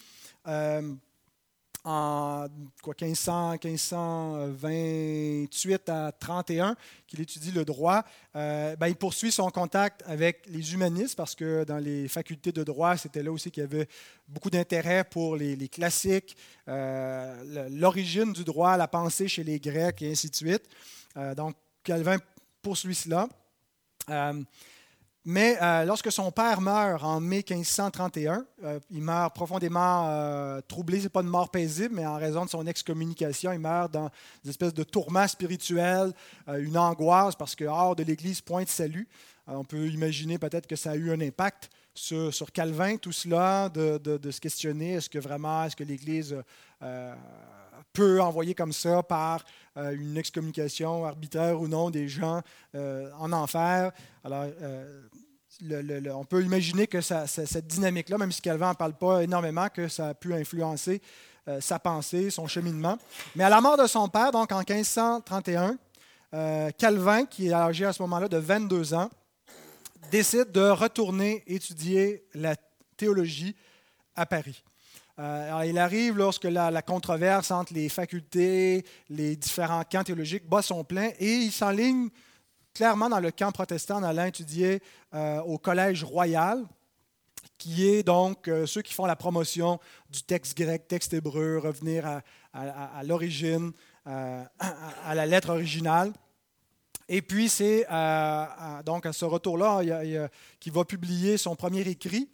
en 1.85 2.47
quoi, 2.83 2.95
1500, 2.99 3.59
1528 3.63 5.89
à 5.91 6.13
31 6.13 6.77
qu'il 7.07 7.21
étudie 7.21 7.53
le 7.53 7.67
droit, 7.67 8.05
euh, 8.37 8.75
ben, 8.77 8.89
il 8.89 8.97
poursuit 8.97 9.31
son 9.31 9.51
contact 9.51 10.03
avec 10.07 10.47
les 10.47 10.73
humanistes 10.73 11.15
parce 11.15 11.35
que 11.35 11.65
dans 11.65 11.77
les 11.79 12.09
facultés 12.09 12.53
de 12.53 12.65
droit, 12.65 12.97
c'était 12.97 13.23
là 13.23 13.31
aussi 13.31 13.51
qu'il 13.51 13.63
y 13.63 13.67
avait 13.67 13.87
beaucoup 14.27 14.49
d'intérêt 14.49 15.05
pour 15.05 15.37
les, 15.37 15.69
classiques, 15.69 16.39
euh, 16.69 17.69
l'origine 17.71 18.33
du 18.33 18.45
droit, 18.45 18.79
la 18.79 18.89
pensée 18.89 19.29
chez 19.29 19.45
les 19.45 19.61
Grecs 19.61 20.01
et 20.01 20.11
ainsi 20.11 20.31
de 20.31 20.37
suite. 20.37 20.63
Euh, 21.19 21.35
donc, 21.35 21.55
Calvin 21.83 22.17
poursuit 22.63 22.95
cela. 22.95 23.29
Mais 25.27 25.57
euh, 25.63 25.87
lorsque 25.87 26.13
son 26.13 26.31
père 26.31 26.61
meurt 26.61 27.03
en 27.03 27.19
mai 27.19 27.43
1531, 27.49 28.45
euh, 28.63 28.79
il 28.91 29.01
meurt 29.01 29.35
profondément 29.35 30.09
euh, 30.11 30.61
troublé. 30.69 30.99
Ce 30.99 31.05
n'est 31.05 31.09
pas 31.09 31.23
une 31.23 31.29
mort 31.29 31.51
paisible, 31.51 31.95
mais 31.95 32.07
en 32.07 32.17
raison 32.17 32.45
de 32.45 32.51
son 32.51 32.67
excommunication, 32.67 33.51
il 33.53 33.59
meurt 33.59 33.91
dans 33.91 34.11
une 34.45 34.51
espèce 34.51 34.75
de 34.75 34.83
tourment 34.83 35.27
spirituel, 35.27 36.13
une 36.59 36.77
angoisse, 36.77 37.37
parce 37.37 37.55
que 37.55 37.65
hors 37.65 37.97
de 37.97 38.03
l'Église, 38.03 38.43
point 38.43 38.65
de 38.65 38.69
salut. 38.69 39.09
on 39.47 39.65
peut 39.65 39.87
imaginer 39.89 40.39
peut-être 40.39 40.67
que 40.67 40.77
ça 40.77 40.91
a 40.91 40.97
eu 40.97 41.11
un 41.11 41.21
impact 41.21 41.71
sur, 41.95 42.53
Calvin, 42.53 42.97
tout 42.97 43.13
cela, 43.13 43.71
de, 43.71 43.99
de 43.99 44.31
se 44.31 44.41
questionner 44.41 44.95
est-ce 44.95 45.09
que 45.09 45.19
vraiment, 45.19 45.65
est-ce 45.65 45.77
que 45.77 45.85
l'Église 45.85 46.37
peut 47.93 48.21
envoyer 48.21 48.55
comme 48.55 48.73
ça 48.73 49.03
par 49.03 49.45
une 49.77 50.17
excommunication 50.17 51.05
arbitraire 51.05 51.61
ou 51.61 51.69
non 51.69 51.91
des 51.91 52.09
gens 52.09 52.43
euh, 52.75 53.11
en 53.19 53.33
enfer. 53.33 53.93
Alors, 54.23 54.47
euh, 54.63 55.01
on 56.13 56.25
peut 56.25 56.43
imaginer 56.43 56.87
que 56.87 57.01
cette 57.01 57.67
dynamique-là, 57.67 58.19
même 58.19 58.33
si 58.33 58.41
Calvin 58.41 58.69
n'en 58.69 58.75
parle 58.75 58.95
pas 58.95 59.23
énormément, 59.23 59.69
que 59.69 59.89
ça 59.89 60.09
a 60.09 60.15
pu 60.15 60.35
influencer 60.35 61.01
sa 61.61 61.79
pensée, 61.79 62.31
son 62.31 62.49
cheminement. 62.49 62.99
Mais 63.37 63.45
à 63.45 63.49
la 63.49 63.61
mort 63.61 63.77
de 63.77 63.87
son 63.87 64.09
père, 64.09 64.33
donc 64.33 64.51
en 64.51 64.63
1531, 64.69 65.77
Calvin, 66.77 67.27
qui 67.27 67.49
est 67.49 67.53
âgé 67.53 67.85
à 67.85 67.93
ce 67.93 68.03
moment-là 68.03 68.29
de 68.29 68.39
22 68.39 68.95
ans, 68.95 69.09
décide 70.11 70.51
de 70.51 70.71
retourner 70.71 71.45
étudier 71.47 72.25
la 72.35 72.57
théologie 72.97 73.55
à 74.17 74.27
Paris. 74.27 74.65
Euh, 75.21 75.65
il 75.67 75.79
arrive 75.79 76.17
lorsque 76.17 76.45
la, 76.45 76.83
controverse 76.83 77.53
entre 77.53 77.73
les 77.73 77.89
facultés, 77.89 78.85
les 79.09 79.37
différents 79.37 79.85
camps 79.85 80.03
théologiques 80.03 80.49
bat 80.49 80.61
son 80.61 80.83
plein 80.83 81.11
et 81.21 81.35
il 81.35 81.53
s'enligne 81.53 82.09
clairement 82.73 83.09
dans 83.09 83.21
le 83.21 83.31
camp 83.31 83.53
protestant 83.53 83.99
en 83.99 84.03
allant 84.03 84.25
étudier 84.25 84.83
euh, 85.15 85.41
au 85.43 85.57
Collège 85.57 86.03
royal, 86.03 86.65
qui 87.59 87.87
est 87.87 88.03
donc 88.03 88.49
euh, 88.49 88.67
ceux 88.67 88.83
qui 88.83 88.93
font 88.93 89.07
la 89.07 89.15
promotion 89.15 89.79
du 90.11 90.25
texte 90.25 90.57
grec, 90.57 90.89
texte 90.89 91.15
hébreu, 91.15 91.59
revenir 91.59 92.21
à, 92.53 93.03
l'origine, 93.05 93.71
à, 94.05 95.15
la 95.15 95.27
lettre 95.27 95.51
originale. 95.51 96.13
Et 97.09 97.23
puis 97.23 97.49
c'est 97.49 97.87
donc 98.85 99.07
à 99.07 99.13
ce 99.13 99.25
retour-là 99.25 99.83
qu'il 100.59 100.73
va 100.73 100.85
publier 100.85 101.37
son 101.37 101.55
premier 101.55 101.83
écrit 101.83 102.29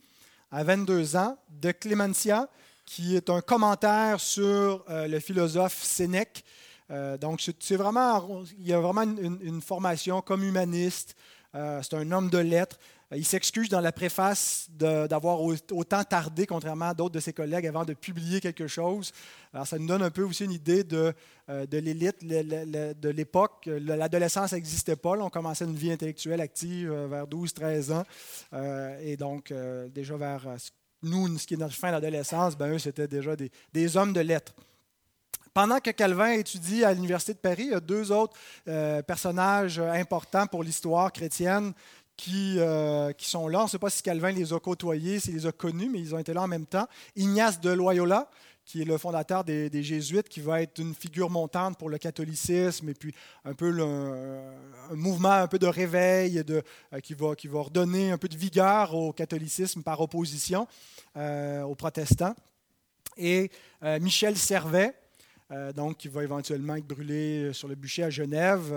à 0.50 0.64
22 0.64 1.16
ans 1.16 1.36
de 1.48 1.70
Clémentia, 1.72 2.48
qui 2.90 3.14
est 3.14 3.30
un 3.30 3.40
commentaire 3.40 4.18
sur 4.18 4.84
euh, 4.90 5.06
le 5.06 5.20
philosophe 5.20 5.80
Sénèque. 5.80 6.44
Euh, 6.90 7.16
donc, 7.16 7.40
c'est 7.60 7.76
vraiment, 7.76 8.42
il 8.58 8.66
y 8.66 8.72
a 8.72 8.80
vraiment 8.80 9.02
une, 9.02 9.62
formation 9.62 10.20
comme 10.22 10.42
humaniste. 10.42 11.14
Euh, 11.54 11.80
c'est 11.84 11.94
un 11.94 12.10
homme 12.10 12.30
de 12.30 12.38
lettres. 12.38 12.80
Il 13.14 13.24
s'excuse 13.24 13.68
dans 13.68 13.80
la 13.80 13.92
préface 13.92 14.68
d'avoir 14.70 15.40
autant 15.40 16.02
tardé, 16.02 16.46
contrairement 16.46 16.86
à 16.86 16.94
d'autres 16.94 17.14
de 17.14 17.20
ses 17.20 17.32
collègues, 17.32 17.66
avant 17.66 17.84
de 17.84 17.94
publier 17.94 18.40
quelque 18.40 18.66
chose. 18.66 19.12
Alors, 19.52 19.68
ça 19.68 19.78
nous 19.78 19.86
donne 19.86 20.02
un 20.02 20.10
peu 20.10 20.24
aussi 20.24 20.44
une 20.44 20.52
idée 20.52 20.82
de, 20.82 21.14
l'élite 21.70 22.24
de 22.24 23.08
l'époque. 23.08 23.66
L'adolescence 23.66 24.52
n'existait 24.52 24.96
pas. 24.96 25.10
on 25.10 25.30
commençait 25.30 25.64
une 25.64 25.76
vie 25.76 25.92
intellectuelle 25.92 26.40
active 26.40 26.92
vers 26.92 27.26
12-13 27.26 27.92
ans. 27.92 28.04
et 29.00 29.16
donc, 29.16 29.52
déjà 29.92 30.16
vers 30.16 30.46
nous, 31.02 31.38
ce 31.38 31.46
qui 31.46 31.54
est 31.54 31.56
notre 31.56 31.74
fin 31.74 31.90
d'adolescence, 31.90 32.56
ben, 32.56 32.72
eux, 32.72 32.78
c'était 32.78 33.08
déjà 33.08 33.34
des, 33.36 33.96
hommes 33.96 34.12
de 34.12 34.20
lettres. 34.20 34.54
Pendant 35.52 35.78
que 35.78 35.90
Calvin 35.90 36.32
étudie 36.32 36.84
à 36.84 36.92
l'Université 36.92 37.34
de 37.34 37.38
Paris, 37.38 37.64
il 37.64 37.70
y 37.70 37.74
a 37.74 37.80
deux 37.80 38.12
autres 38.12 38.36
euh, 38.68 39.02
personnages 39.02 39.80
importants 39.80 40.46
pour 40.46 40.62
l'histoire 40.62 41.12
chrétienne 41.12 41.72
qui, 42.16 42.56
euh, 42.58 43.12
qui, 43.12 43.28
sont 43.28 43.48
là. 43.48 43.60
On 43.60 43.64
ne 43.64 43.68
sait 43.68 43.78
pas 43.78 43.88
si 43.88 44.02
Calvin 44.02 44.30
les 44.30 44.52
a 44.52 44.60
côtoyés, 44.60 45.20
s'il 45.20 45.34
les 45.34 45.46
a 45.46 45.52
connus, 45.52 45.88
mais 45.90 46.00
ils 46.00 46.14
ont 46.14 46.18
été 46.18 46.34
là 46.34 46.42
en 46.42 46.48
même 46.48 46.66
temps. 46.66 46.86
Ignace 47.16 47.60
de 47.60 47.70
Loyola, 47.70 48.30
qui 48.70 48.82
est 48.82 48.84
le 48.84 48.98
fondateur 48.98 49.42
des, 49.42 49.82
Jésuites, 49.82 50.28
qui 50.28 50.38
va 50.38 50.62
être 50.62 50.78
une 50.78 50.94
figure 50.94 51.28
montante 51.28 51.76
pour 51.76 51.90
le 51.90 51.98
catholicisme 51.98 52.88
et 52.88 52.94
puis 52.94 53.12
un 53.44 53.52
peu 53.52 53.76
un 53.82 54.94
mouvement 54.94 55.32
un 55.32 55.48
peu 55.48 55.58
de 55.58 55.66
réveil 55.66 56.40
euh, 56.48 57.00
qui, 57.00 57.14
va, 57.14 57.34
qui 57.34 57.48
va 57.48 57.62
redonner 57.62 58.12
un 58.12 58.18
peu 58.18 58.28
de 58.28 58.36
vigueur 58.36 58.94
au 58.94 59.12
catholicisme 59.12 59.82
par 59.82 60.00
opposition 60.00 60.68
euh, 61.16 61.62
aux 61.62 61.74
protestants. 61.74 62.36
Et 63.16 63.50
euh, 63.82 63.98
Michel 63.98 64.36
Servet, 64.36 64.94
donc, 65.74 65.96
qui 65.96 66.06
va 66.06 66.22
éventuellement 66.22 66.76
être 66.76 66.86
brûlé 66.86 67.52
sur 67.52 67.66
le 67.66 67.74
bûcher 67.74 68.04
à 68.04 68.10
Genève, 68.10 68.72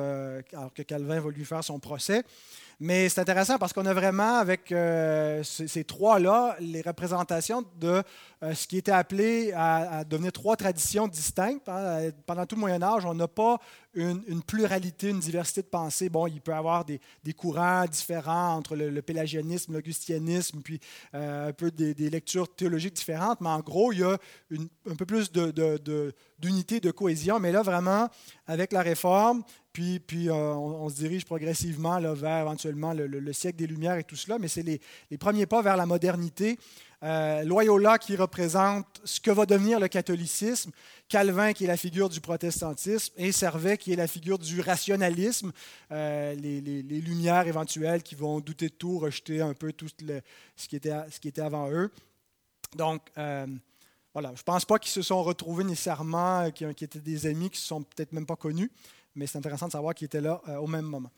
alors 0.54 0.74
que 0.74 0.82
Calvin 0.82 1.20
va 1.20 1.30
lui 1.30 1.46
faire 1.46 1.64
son 1.64 1.78
procès. 1.78 2.24
Mais 2.86 3.08
c'est 3.08 3.22
intéressant 3.22 3.58
parce 3.58 3.72
qu'on 3.72 3.86
a 3.86 3.94
vraiment, 3.94 4.40
avec 4.40 4.70
euh, 4.74 5.42
ces, 5.42 5.86
trois-là, 5.86 6.58
les 6.60 6.82
représentations 6.82 7.64
de 7.80 8.04
euh, 8.44 8.54
ce 8.54 8.68
qui 8.68 8.78
était 8.78 8.92
appelé 8.92 9.54
à, 9.56 10.04
devenir 10.04 10.34
trois 10.34 10.58
traditions 10.58 11.08
distinctes. 11.08 11.70
Hein. 11.70 12.10
Pendant 12.26 12.46
tout 12.46 12.56
le 12.56 12.60
Moyen 12.60 12.84
Âge, 12.84 13.06
on 13.06 13.14
n'a 13.14 13.30
pas 13.30 13.58
une, 13.96 14.42
pluralité, 14.42 15.10
une 15.10 15.20
diversité 15.20 15.62
de 15.62 15.68
pensée. 15.68 16.10
Bon, 16.10 16.28
il 16.28 16.42
peut 16.42 16.52
y 16.52 16.56
avoir 16.56 16.86
des, 16.86 17.00
des, 17.24 17.36
différents 17.90 18.56
entre 18.56 18.76
le, 18.76 19.02
pélagianisme, 19.02 19.74
l'augustianisme, 19.74 20.62
puis 20.62 20.80
euh, 21.14 21.50
un 21.50 21.54
peu 21.54 21.72
des, 21.72 21.94
lectures 22.10 22.54
théologiques 22.54 22.96
différentes, 22.96 23.42
mais 23.42 23.50
en 23.50 23.60
gros, 23.60 23.92
il 23.92 24.00
y 24.00 24.04
a 24.04 24.18
un 24.90 24.96
peu 24.96 25.06
plus 25.06 25.32
d'unité, 25.32 26.80
de, 26.80 26.92
cohésion. 26.92 27.40
Mais 27.40 27.52
là, 27.52 27.62
vraiment, 27.62 28.10
avec 28.48 28.72
la 28.72 28.82
réforme, 28.82 29.44
puis, 29.72 30.00
puis 30.00 30.30
on, 30.30 30.88
se 30.90 30.96
dirige 30.96 31.26
progressivement 31.26 32.00
vers 32.14 32.42
éventuellement 32.42 32.94
le, 32.94 33.34
siècle 33.34 33.58
des 33.58 33.68
Lumières 33.68 33.98
et 33.98 34.04
tout 34.04 34.16
cela, 34.16 34.38
mais 34.40 34.48
c'est 34.48 34.64
les, 34.64 34.80
premiers 35.18 35.46
pas 35.46 35.62
vers 35.62 35.78
la 35.78 35.86
modernité. 35.86 36.58
Loyola 37.04 37.98
qui 37.98 38.16
représente 38.16 39.02
ce 39.04 39.20
que 39.20 39.30
va 39.30 39.46
devenir 39.46 39.80
le 39.80 39.90
catholicisme, 39.90 40.72
Calvin 41.14 41.54
qui 41.54 41.66
est 41.66 41.68
la 41.68 41.78
figure 41.78 42.10
du 42.10 42.22
protestantisme 42.22 43.14
et 43.18 43.32
Servet 43.32 43.78
qui 43.78 43.94
est 43.94 43.96
la 43.96 44.08
figure 44.08 44.40
du 44.40 44.62
rationalisme, 44.62 45.52
euh, 45.92 46.34
les, 46.34 46.82
lumières 46.82 47.46
éventuelles 47.46 48.02
qui 48.02 48.16
vont 48.16 48.40
douter 48.40 48.70
de 48.70 48.74
tout, 48.74 48.98
rejeter 49.00 49.42
un 49.42 49.54
peu 49.54 49.74
tout 49.74 49.88
ce, 49.90 50.68
qui 50.68 50.76
était, 50.76 51.42
avant 51.42 51.70
eux. 51.70 51.92
Donc, 52.76 53.02
euh, 53.18 53.46
voilà, 54.14 54.30
je 54.30 54.42
ne 54.42 54.44
pense 54.44 54.66
pas 54.66 54.80
qu'ils 54.80 54.92
se 54.92 55.02
sont 55.02 55.22
retrouvés 55.22 55.64
nécessairement, 55.64 56.46
euh, 56.46 56.50
qui, 56.50 56.64
étaient 56.66 57.00
des 57.00 57.28
amis 57.28 57.50
qui 57.50 57.58
ne 57.58 57.62
se 57.62 57.68
sont 57.68 57.84
peut-être 57.84 58.14
même 58.14 58.26
pas 58.26 58.36
connus, 58.36 58.72
mais 59.14 59.28
c'est 59.28 59.38
intéressant 59.38 59.68
de 59.68 59.74
savoir 59.74 59.94
qu'ils 59.94 60.06
étaient 60.06 60.22
là 60.22 60.42
au 60.60 60.68
même 60.68 60.86
moment. 60.86 61.12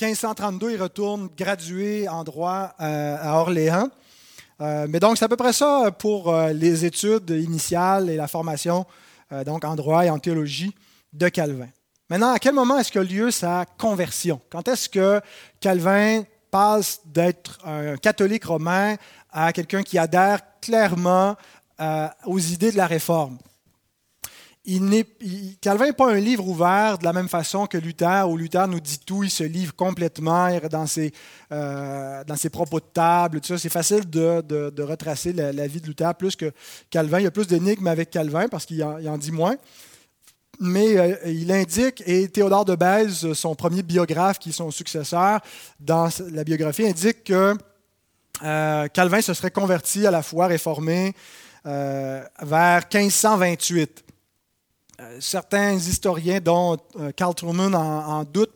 1532, 0.00 0.72
il 0.72 0.82
retourne 0.82 1.28
gradué 1.36 2.08
en 2.08 2.24
droit 2.24 2.74
à 2.78 3.38
Orléans. 3.38 3.90
Euh, 4.60 4.86
mais 4.88 5.00
donc, 5.00 5.16
c'est 5.16 5.24
à 5.24 5.28
peu 5.28 5.36
près 5.36 5.52
ça 5.52 5.90
pour 5.98 6.32
euh, 6.32 6.52
les 6.52 6.84
études 6.84 7.30
initiales 7.30 8.10
et 8.10 8.16
la 8.16 8.28
formation 8.28 8.84
euh, 9.32 9.42
donc 9.44 9.64
en 9.64 9.74
droit 9.74 10.04
et 10.04 10.10
en 10.10 10.18
théologie 10.18 10.74
de 11.12 11.28
Calvin. 11.28 11.68
Maintenant, 12.10 12.32
à 12.32 12.38
quel 12.38 12.54
moment 12.54 12.78
est-ce 12.78 12.92
que 12.92 12.98
lieu 12.98 13.30
sa 13.30 13.64
conversion? 13.78 14.40
Quand 14.50 14.68
est-ce 14.68 14.88
que 14.88 15.20
Calvin 15.60 16.24
passe 16.50 17.00
d'être 17.06 17.58
un 17.64 17.96
catholique 17.96 18.44
romain 18.44 18.96
à 19.32 19.52
quelqu'un 19.52 19.82
qui 19.82 19.96
adhère 19.96 20.40
clairement 20.60 21.36
aux 22.26 22.38
idées 22.38 22.72
de 22.72 22.76
la 22.76 22.88
réforme? 22.88 23.38
Calvin 25.60 25.86
n'est 25.86 25.92
pas 25.92 26.12
un 26.12 26.20
livre 26.20 26.46
ouvert 26.46 26.98
de 26.98 27.04
la 27.04 27.12
même 27.12 27.28
façon 27.28 27.66
que 27.66 27.78
Luther, 27.78 28.28
où 28.28 28.36
Luther 28.36 28.68
nous 28.68 28.78
dit 28.78 29.00
tout, 29.00 29.24
il 29.24 29.30
se 29.30 29.42
livre 29.42 29.74
complètement 29.74 30.48
dans 30.70 30.86
ses, 30.86 31.12
euh, 31.50 32.22
dans 32.24 32.36
ses 32.36 32.50
propos 32.50 32.78
de 32.78 32.84
table. 32.92 33.40
C'est 33.42 33.68
facile 33.68 34.08
de, 34.08 34.82
retracer 34.82 35.32
la, 35.32 35.66
vie 35.66 35.80
de 35.80 35.86
Luther 35.86 36.14
plus 36.14 36.36
que 36.36 36.52
Calvin. 36.90 37.18
Il 37.18 37.24
y 37.24 37.26
a 37.26 37.30
plus 37.30 37.46
d'énigmes 37.46 37.86
avec 37.86 38.10
Calvin 38.10 38.48
parce 38.48 38.66
qu'il 38.66 38.82
en, 38.84 39.18
dit 39.18 39.32
moins. 39.32 39.56
Mais 40.60 40.98
euh, 40.98 41.16
il 41.26 41.50
indique, 41.50 42.02
et 42.06 42.28
Théodore 42.28 42.66
de 42.66 42.76
Bèze, 42.76 43.32
son 43.32 43.54
premier 43.54 43.82
biographe 43.82 44.38
qui 44.38 44.50
est 44.50 44.52
son 44.52 44.70
successeur 44.70 45.40
dans 45.80 46.10
la 46.30 46.44
biographie, 46.44 46.86
indique 46.86 47.24
que 47.24 47.56
euh, 48.42 48.86
Calvin 48.88 49.22
se 49.22 49.34
serait 49.34 49.50
converti 49.50 50.06
à 50.06 50.10
la 50.10 50.22
foi 50.22 50.46
réformée 50.46 51.14
vers 51.64 52.82
1528. 52.92 54.04
Euh, 55.00 55.16
certains 55.18 55.72
historiens, 55.72 56.40
dont 56.40 56.76
euh, 56.98 57.10
Carl 57.12 57.34
Truman, 57.34 57.72
en, 57.72 58.24
doutent, 58.24 58.50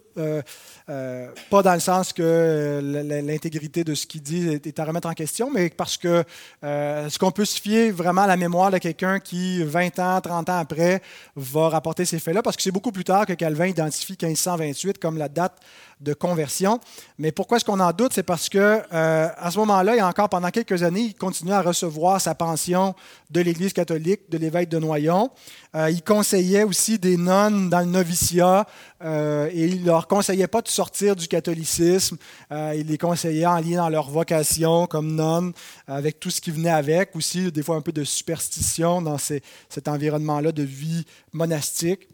euh, 0.89 1.29
pas 1.51 1.63
dans 1.63 1.75
le 1.75 1.81
sens 1.81 2.13
que 2.13 2.81
l'intégrité 3.23 3.85
de 3.85 3.95
ce 3.95 4.07
qu'il 4.07 4.23
dit 4.23 4.49
est 4.49 4.79
à 4.79 4.85
remettre 4.85 5.09
en 5.09 5.13
question, 5.13 5.51
mais 5.51 5.71
parce 5.71 5.97
que 5.97 6.25
ce 6.63 7.19
qu'on 7.19 7.31
peut 7.31 7.45
se 7.45 7.61
fier 7.61 7.91
vraiment 7.91 8.23
à 8.23 8.27
la 8.27 8.37
mémoire 8.37 8.71
de 8.71 8.79
quelqu'un 8.79 9.21
qui, 9.21 9.63
20 9.63 9.99
ans, 9.99 10.21
30 10.21 10.51
ans 10.51 10.59
après, 10.59 11.03
va 11.37 11.69
rapporter 11.69 12.05
ces 12.05 12.19
faits-là, 12.19 12.43
parce 12.43 12.57
que 12.57 12.63
c'est 12.63 12.71
beaucoup 12.71 12.93
plus 12.93 13.05
tard 13.05 13.27
que 13.27 13.33
Calvin 13.33 13.67
identifie 13.67 14.17
1528 14.21 14.99
comme 14.99 15.19
la 15.19 15.29
date 15.29 15.59
de 16.01 16.13
conversion. 16.13 16.81
Mais 17.19 17.33
pourquoi 17.33 17.57
est-ce 17.57 17.65
qu'on 17.65 17.81
en 17.81 17.93
doute? 17.93 18.13
C'est 18.13 18.23
parce 18.23 18.49
que 18.49 18.83
à 18.91 19.51
ce 19.51 19.59
moment-là, 19.59 19.97
et 19.97 20.03
encore 20.03 20.29
pendant 20.29 20.51
quelques 20.51 20.83
années, 20.83 21.01
il 21.01 21.15
continue 21.15 21.53
à 21.53 21.63
recevoir 21.63 22.21
sa 22.21 22.35
pension 22.35 22.95
de 23.31 23.41
l'Église 23.41 23.73
catholique, 23.73 24.31
de 24.31 24.39
l'évêque 24.39 24.69
de 24.69 24.79
Noyon. 24.79 25.31
Euh, 25.75 25.91
il 25.91 26.03
conseillait 26.03 26.63
aussi 26.63 26.99
des 26.99 27.17
nonnes 27.17 27.69
dans 27.69 27.81
le 27.81 27.87
noviciat 27.87 28.65
euh, 29.03 29.51
et 29.53 29.67
il 29.67 29.85
leur 29.85 30.07
conseillait 30.07 30.47
pas 30.47 30.63
de 30.63 30.69
sortir 30.75 31.17
du 31.17 31.29
catholicisme. 31.29 32.17
Euh, 32.53 32.75
il 32.77 32.87
les 32.87 32.99
conseillait 32.99 33.47
en 33.47 33.61
lien 33.61 33.79
dans 33.79 33.89
leur 33.89 34.11
vocation 34.11 34.87
comme 34.87 35.15
nonnes, 35.15 35.53
avec 35.87 36.21
tout 36.21 36.31
ce 36.31 36.41
qui 36.41 36.51
venait 36.51 36.71
avec, 36.71 37.15
aussi 37.17 37.51
des 37.51 37.63
fois 37.63 37.77
un 37.77 37.81
peu 37.81 37.93
de 37.93 38.05
superstition 38.05 39.01
dans 39.01 39.19
cet 39.19 39.89
environnement-là 39.89 40.53
de 40.53 40.63
vie 40.63 41.05
monastique. 41.33 42.09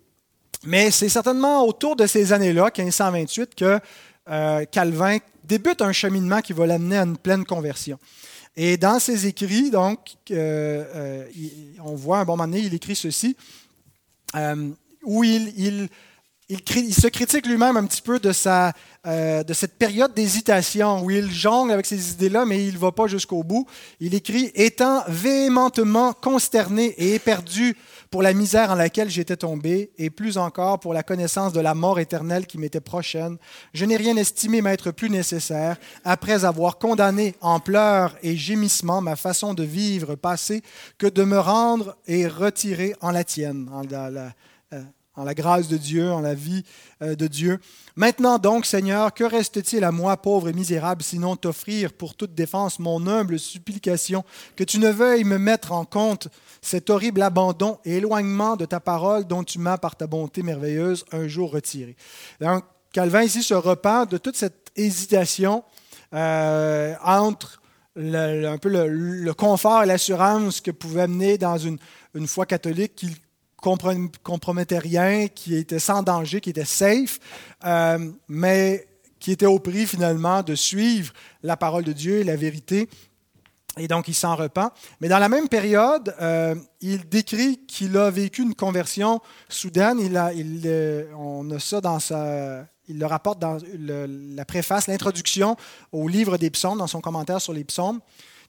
Mais 0.64 0.90
c'est 0.90 1.08
certainement 1.08 1.64
autour 1.64 1.96
de 1.96 2.06
ces 2.06 2.32
années-là, 2.32 2.70
1528, 2.76 3.54
que 3.54 3.80
Calvin 4.66 5.18
débute 5.44 5.82
un 5.82 5.92
cheminement 5.92 6.40
qui 6.40 6.52
va 6.52 6.66
l'amener 6.66 6.98
à 6.98 7.02
une 7.02 7.16
pleine 7.16 7.44
conversion. 7.44 7.98
Et 8.56 8.76
dans 8.76 8.98
ses 8.98 9.26
écrits, 9.26 9.70
donc, 9.70 9.98
euh, 10.30 10.84
euh, 10.94 11.24
on 11.84 11.94
voit 11.94 12.18
un 12.18 12.24
bon 12.24 12.36
moment 12.36 12.48
donné, 12.48 12.60
il 12.60 12.74
écrit 12.74 12.96
ceci, 12.96 13.36
euh, 14.34 14.70
où 15.04 15.24
il, 15.24 15.88
il, 16.50 16.94
se 16.94 17.06
critique 17.06 17.46
lui-même 17.46 17.76
un 17.76 17.86
petit 17.86 18.02
peu 18.02 18.18
de, 18.18 18.32
sa, 18.32 18.72
de 19.04 19.52
cette 19.52 19.78
période 19.78 20.12
d'hésitation, 20.14 21.02
où 21.02 21.10
il 21.10 21.30
jongle 21.30 21.70
avec 21.70 21.86
ces 21.86 22.12
idées-là, 22.12 22.44
mais 22.44 22.66
il 22.66 22.74
ne 22.74 22.78
va 22.78 22.90
pas 22.90 23.06
jusqu'au 23.06 23.44
bout. 23.44 23.66
Il 24.00 24.14
écrit 24.14 24.50
Étant 24.54 25.04
véhémentement 25.06 26.12
consterné 26.12 26.86
et 26.98 27.14
éperdu 27.14 27.76
pour 28.10 28.22
la 28.22 28.32
misère 28.32 28.72
en 28.72 28.74
laquelle 28.74 29.08
j'étais 29.08 29.36
tombé, 29.36 29.92
et 29.96 30.10
plus 30.10 30.36
encore 30.38 30.80
pour 30.80 30.92
la 30.92 31.04
connaissance 31.04 31.52
de 31.52 31.60
la 31.60 31.74
mort 31.74 32.00
éternelle 32.00 32.46
qui 32.46 32.58
m'était 32.58 32.80
prochaine, 32.80 33.36
je 33.72 33.84
n'ai 33.84 33.96
rien 33.96 34.16
estimé 34.16 34.60
m'être 34.60 34.90
plus 34.90 35.10
nécessaire, 35.10 35.76
après 36.04 36.44
avoir 36.44 36.78
condamné 36.78 37.36
en 37.40 37.60
pleurs 37.60 38.16
et 38.22 38.36
gémissements 38.36 39.00
ma 39.00 39.14
façon 39.14 39.54
de 39.54 39.62
vivre 39.62 40.16
passée, 40.16 40.62
que 40.98 41.06
de 41.06 41.22
me 41.22 41.38
rendre 41.38 41.96
et 42.08 42.26
retirer 42.26 42.96
en 43.00 43.12
la 43.12 43.22
tienne, 43.22 43.70
en 43.72 43.84
euh, 43.92 44.82
en 45.20 45.24
la 45.24 45.35
grâce 45.35 45.68
de 45.68 45.76
Dieu, 45.76 46.11
en 46.11 46.20
la 46.20 46.35
vie 46.35 46.64
euh, 47.02 47.14
de 47.14 47.26
Dieu. 47.26 47.61
Maintenant 47.94 48.38
donc, 48.38 48.64
Seigneur, 48.64 49.12
que 49.12 49.22
reste-t-il 49.22 49.85
à 49.85 49.92
moi, 49.92 50.16
pauvre 50.16 50.48
et 50.48 50.54
misérable, 50.54 51.02
sinon 51.02 51.37
t'offrir 51.37 51.92
pour 51.92 52.14
toute 52.14 52.35
défense 52.35 52.78
mon 52.78 53.06
humble 53.06 53.38
supplication, 53.38 54.24
que 54.56 54.64
tu 54.64 54.78
ne 54.78 54.88
veuilles 54.88 55.24
me 55.24 55.37
mettre 55.37 55.72
en 55.72 55.85
compte 55.85 56.28
cet 56.62 56.88
horrible 56.88 57.20
abandon 57.20 57.78
et 57.85 57.98
éloignement 57.98 58.56
de 58.56 58.64
ta 58.64 58.80
parole 58.80 59.26
dont 59.26 59.44
tu 59.44 59.59
m'as, 59.59 59.76
par 59.76 59.94
ta 59.94 60.06
bonté 60.06 60.42
merveilleuse, 60.42 61.04
un 61.12 61.28
jour 61.28 61.52
retiré. 61.52 61.96
Donc, 62.40 62.64
Calvin 62.94 63.22
ici 63.22 63.42
se 63.42 63.54
repent 63.54 64.06
de 64.06 64.16
toute 64.16 64.37
cette 64.37 64.70
hésitation 64.74 65.64
euh, 66.14 66.94
entre 67.04 67.61
le, 67.94 68.46
un 68.46 68.56
peu 68.56 68.70
le, 68.70 69.35
confort 69.35 69.83
et 69.83 69.87
l'assurance 69.87 70.62
que 70.62 70.70
pouvait 70.70 71.02
amener 71.02 71.37
dans 71.37 71.59
une, 71.59 71.78
une 72.14 72.26
foi 72.26 72.46
catholique 72.46 72.94
qui 72.94 73.14
compromettait 73.60 74.78
rien, 74.78 75.28
qui 75.28 75.56
était 75.56 75.78
sans 75.78 76.02
danger, 76.02 76.40
qui 76.40 76.50
était 76.50 76.64
safe, 76.64 77.18
euh, 77.64 78.10
mais 78.28 78.86
qui 79.18 79.32
était 79.32 79.46
au 79.46 79.58
prix 79.58 79.86
finalement 79.86 80.42
de 80.42 80.54
suivre 80.54 81.12
la 81.42 81.56
parole 81.56 81.84
de 81.84 81.92
Dieu 81.92 82.20
et 82.20 82.24
la 82.24 82.36
vérité 82.36 82.88
et 83.78 83.88
donc, 83.88 84.08
il 84.08 84.14
s'en 84.14 84.34
repent. 84.34 84.72
Mais 85.00 85.08
dans 85.08 85.18
la 85.18 85.28
même 85.28 85.48
période, 85.48 86.14
euh, 86.20 86.54
il 86.80 87.08
décrit 87.08 87.60
qu'il 87.66 87.96
a 87.96 88.10
vécu 88.10 88.42
une 88.42 88.54
conversion 88.54 89.20
soudaine. 89.48 90.00
Il, 90.00 90.16
a, 90.16 90.32
euh, 90.34 91.06
on 91.16 91.48
a 91.50 91.58
ça 91.58 91.80
dans 91.80 92.00
sa, 92.00 92.66
il 92.88 92.98
le 92.98 93.06
rapporte 93.06 93.38
dans 93.38 93.58
la 93.78 94.44
préface, 94.44 94.88
l'introduction 94.88 95.56
au 95.92 96.08
livre 96.08 96.36
des 96.36 96.50
psaumes, 96.50 96.78
dans 96.78 96.88
son 96.88 97.00
commentaire 97.00 97.40
sur 97.40 97.52
les 97.52 97.64
psaumes. 97.64 98.00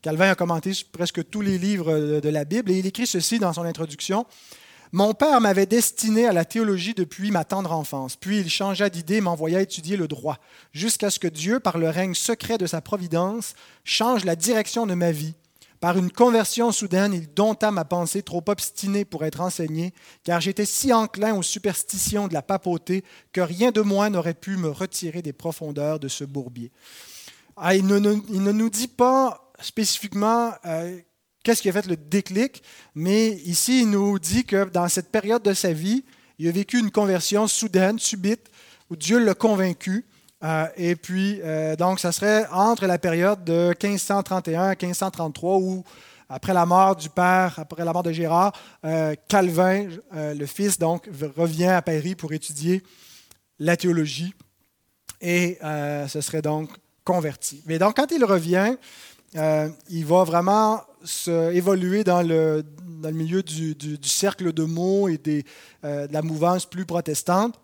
Calvin 0.02 0.30
a 0.30 0.34
commenté 0.34 0.72
presque 0.90 1.28
tous 1.30 1.40
les 1.40 1.58
livres 1.58 2.20
de 2.20 2.28
la 2.28 2.44
Bible 2.44 2.72
et 2.72 2.78
il 2.80 2.86
écrit 2.86 3.06
ceci 3.06 3.38
dans 3.38 3.52
son 3.52 3.62
introduction. 3.62 4.26
Mon 4.94 5.14
père 5.14 5.40
m'avait 5.40 5.64
destiné 5.64 6.26
à 6.26 6.34
la 6.34 6.44
théologie 6.44 6.92
depuis 6.92 7.30
ma 7.30 7.44
tendre 7.44 7.72
enfance, 7.72 8.16
puis 8.16 8.40
il 8.40 8.50
changea 8.50 8.90
d'idée 8.90 9.16
et 9.16 9.20
m'envoya 9.22 9.62
étudier 9.62 9.96
le 9.96 10.06
droit, 10.06 10.38
jusqu'à 10.72 11.08
ce 11.08 11.18
que 11.18 11.28
Dieu, 11.28 11.60
par 11.60 11.78
le 11.78 11.88
règne 11.88 12.12
secret 12.12 12.58
de 12.58 12.66
sa 12.66 12.82
providence, 12.82 13.54
change 13.84 14.26
la 14.26 14.36
direction 14.36 14.86
de 14.86 14.92
ma 14.92 15.10
vie. 15.10 15.32
Par 15.80 15.96
une 15.96 16.12
conversion 16.12 16.72
soudaine, 16.72 17.14
il 17.14 17.32
dompta 17.32 17.70
ma 17.70 17.86
pensée 17.86 18.22
trop 18.22 18.44
obstinée 18.46 19.06
pour 19.06 19.24
être 19.24 19.40
enseignée, 19.40 19.94
car 20.24 20.42
j'étais 20.42 20.66
si 20.66 20.92
enclin 20.92 21.34
aux 21.34 21.42
superstitions 21.42 22.28
de 22.28 22.34
la 22.34 22.42
papauté 22.42 23.02
que 23.32 23.40
rien 23.40 23.70
de 23.70 23.80
moi 23.80 24.10
n'aurait 24.10 24.34
pu 24.34 24.58
me 24.58 24.68
retirer 24.68 25.22
des 25.22 25.32
profondeurs 25.32 26.00
de 26.00 26.08
ce 26.08 26.24
bourbier. 26.24 26.70
Ah, 27.56 27.74
il, 27.74 27.86
ne, 27.86 27.98
nous 27.98 28.70
dit 28.70 28.88
pas 28.88 29.50
spécifiquement 29.58 30.52
euh, 30.66 31.00
qu'est-ce 31.42 31.62
qui 31.62 31.68
a 31.68 31.72
fait 31.72 31.86
le 31.86 31.96
déclic, 31.96 32.62
mais 32.94 33.30
ici, 33.44 33.82
il 33.82 33.90
nous 33.90 34.18
dit 34.18 34.44
que 34.44 34.64
dans 34.64 34.88
cette 34.88 35.10
période 35.10 35.42
de 35.42 35.54
sa 35.54 35.72
vie, 35.72 36.04
il 36.38 36.48
a 36.48 36.52
vécu 36.52 36.78
une 36.78 36.90
conversion 36.90 37.46
soudaine, 37.46 37.98
subite, 37.98 38.50
où 38.90 38.96
Dieu 38.96 39.24
l'a 39.24 39.34
convaincu. 39.34 40.04
Euh, 40.42 40.66
et 40.76 40.96
puis, 40.96 41.40
euh, 41.42 41.76
donc, 41.76 42.00
ça 42.00 42.10
serait 42.12 42.46
entre 42.50 42.86
la 42.86 42.98
période 42.98 43.44
de 43.44 43.74
1531 43.80 44.62
à 44.62 44.68
1533, 44.70 45.58
où, 45.58 45.84
après 46.28 46.52
la 46.52 46.66
mort 46.66 46.96
du 46.96 47.08
père, 47.10 47.54
après 47.58 47.84
la 47.84 47.92
mort 47.92 48.02
de 48.02 48.12
Gérard, 48.12 48.52
euh, 48.84 49.14
Calvin, 49.28 49.86
le 50.12 50.46
fils, 50.46 50.78
donc, 50.78 51.08
revient 51.36 51.66
à 51.66 51.82
Paris 51.82 52.14
pour 52.14 52.32
étudier 52.32 52.82
la 53.58 53.76
théologie 53.76 54.34
et 55.20 55.58
ce 55.62 56.20
serait 56.20 56.42
donc 56.42 56.70
converti. 57.04 57.62
Mais 57.66 57.78
donc, 57.78 57.94
quand 57.94 58.10
il 58.10 58.24
revient, 58.24 58.74
il 59.34 60.04
va 60.04 60.24
vraiment 60.24 60.80
évoluer 61.52 62.04
dans 62.04 62.22
le, 62.22 62.64
dans 63.00 63.10
le 63.10 63.14
milieu 63.14 63.42
du, 63.42 63.76
cercle 64.02 64.52
de 64.52 64.64
mots 64.64 65.08
et 65.08 65.18
des, 65.18 65.44
de 65.82 66.12
la 66.12 66.22
mouvance 66.22 66.66
plus 66.66 66.86
protestante. 66.86 67.58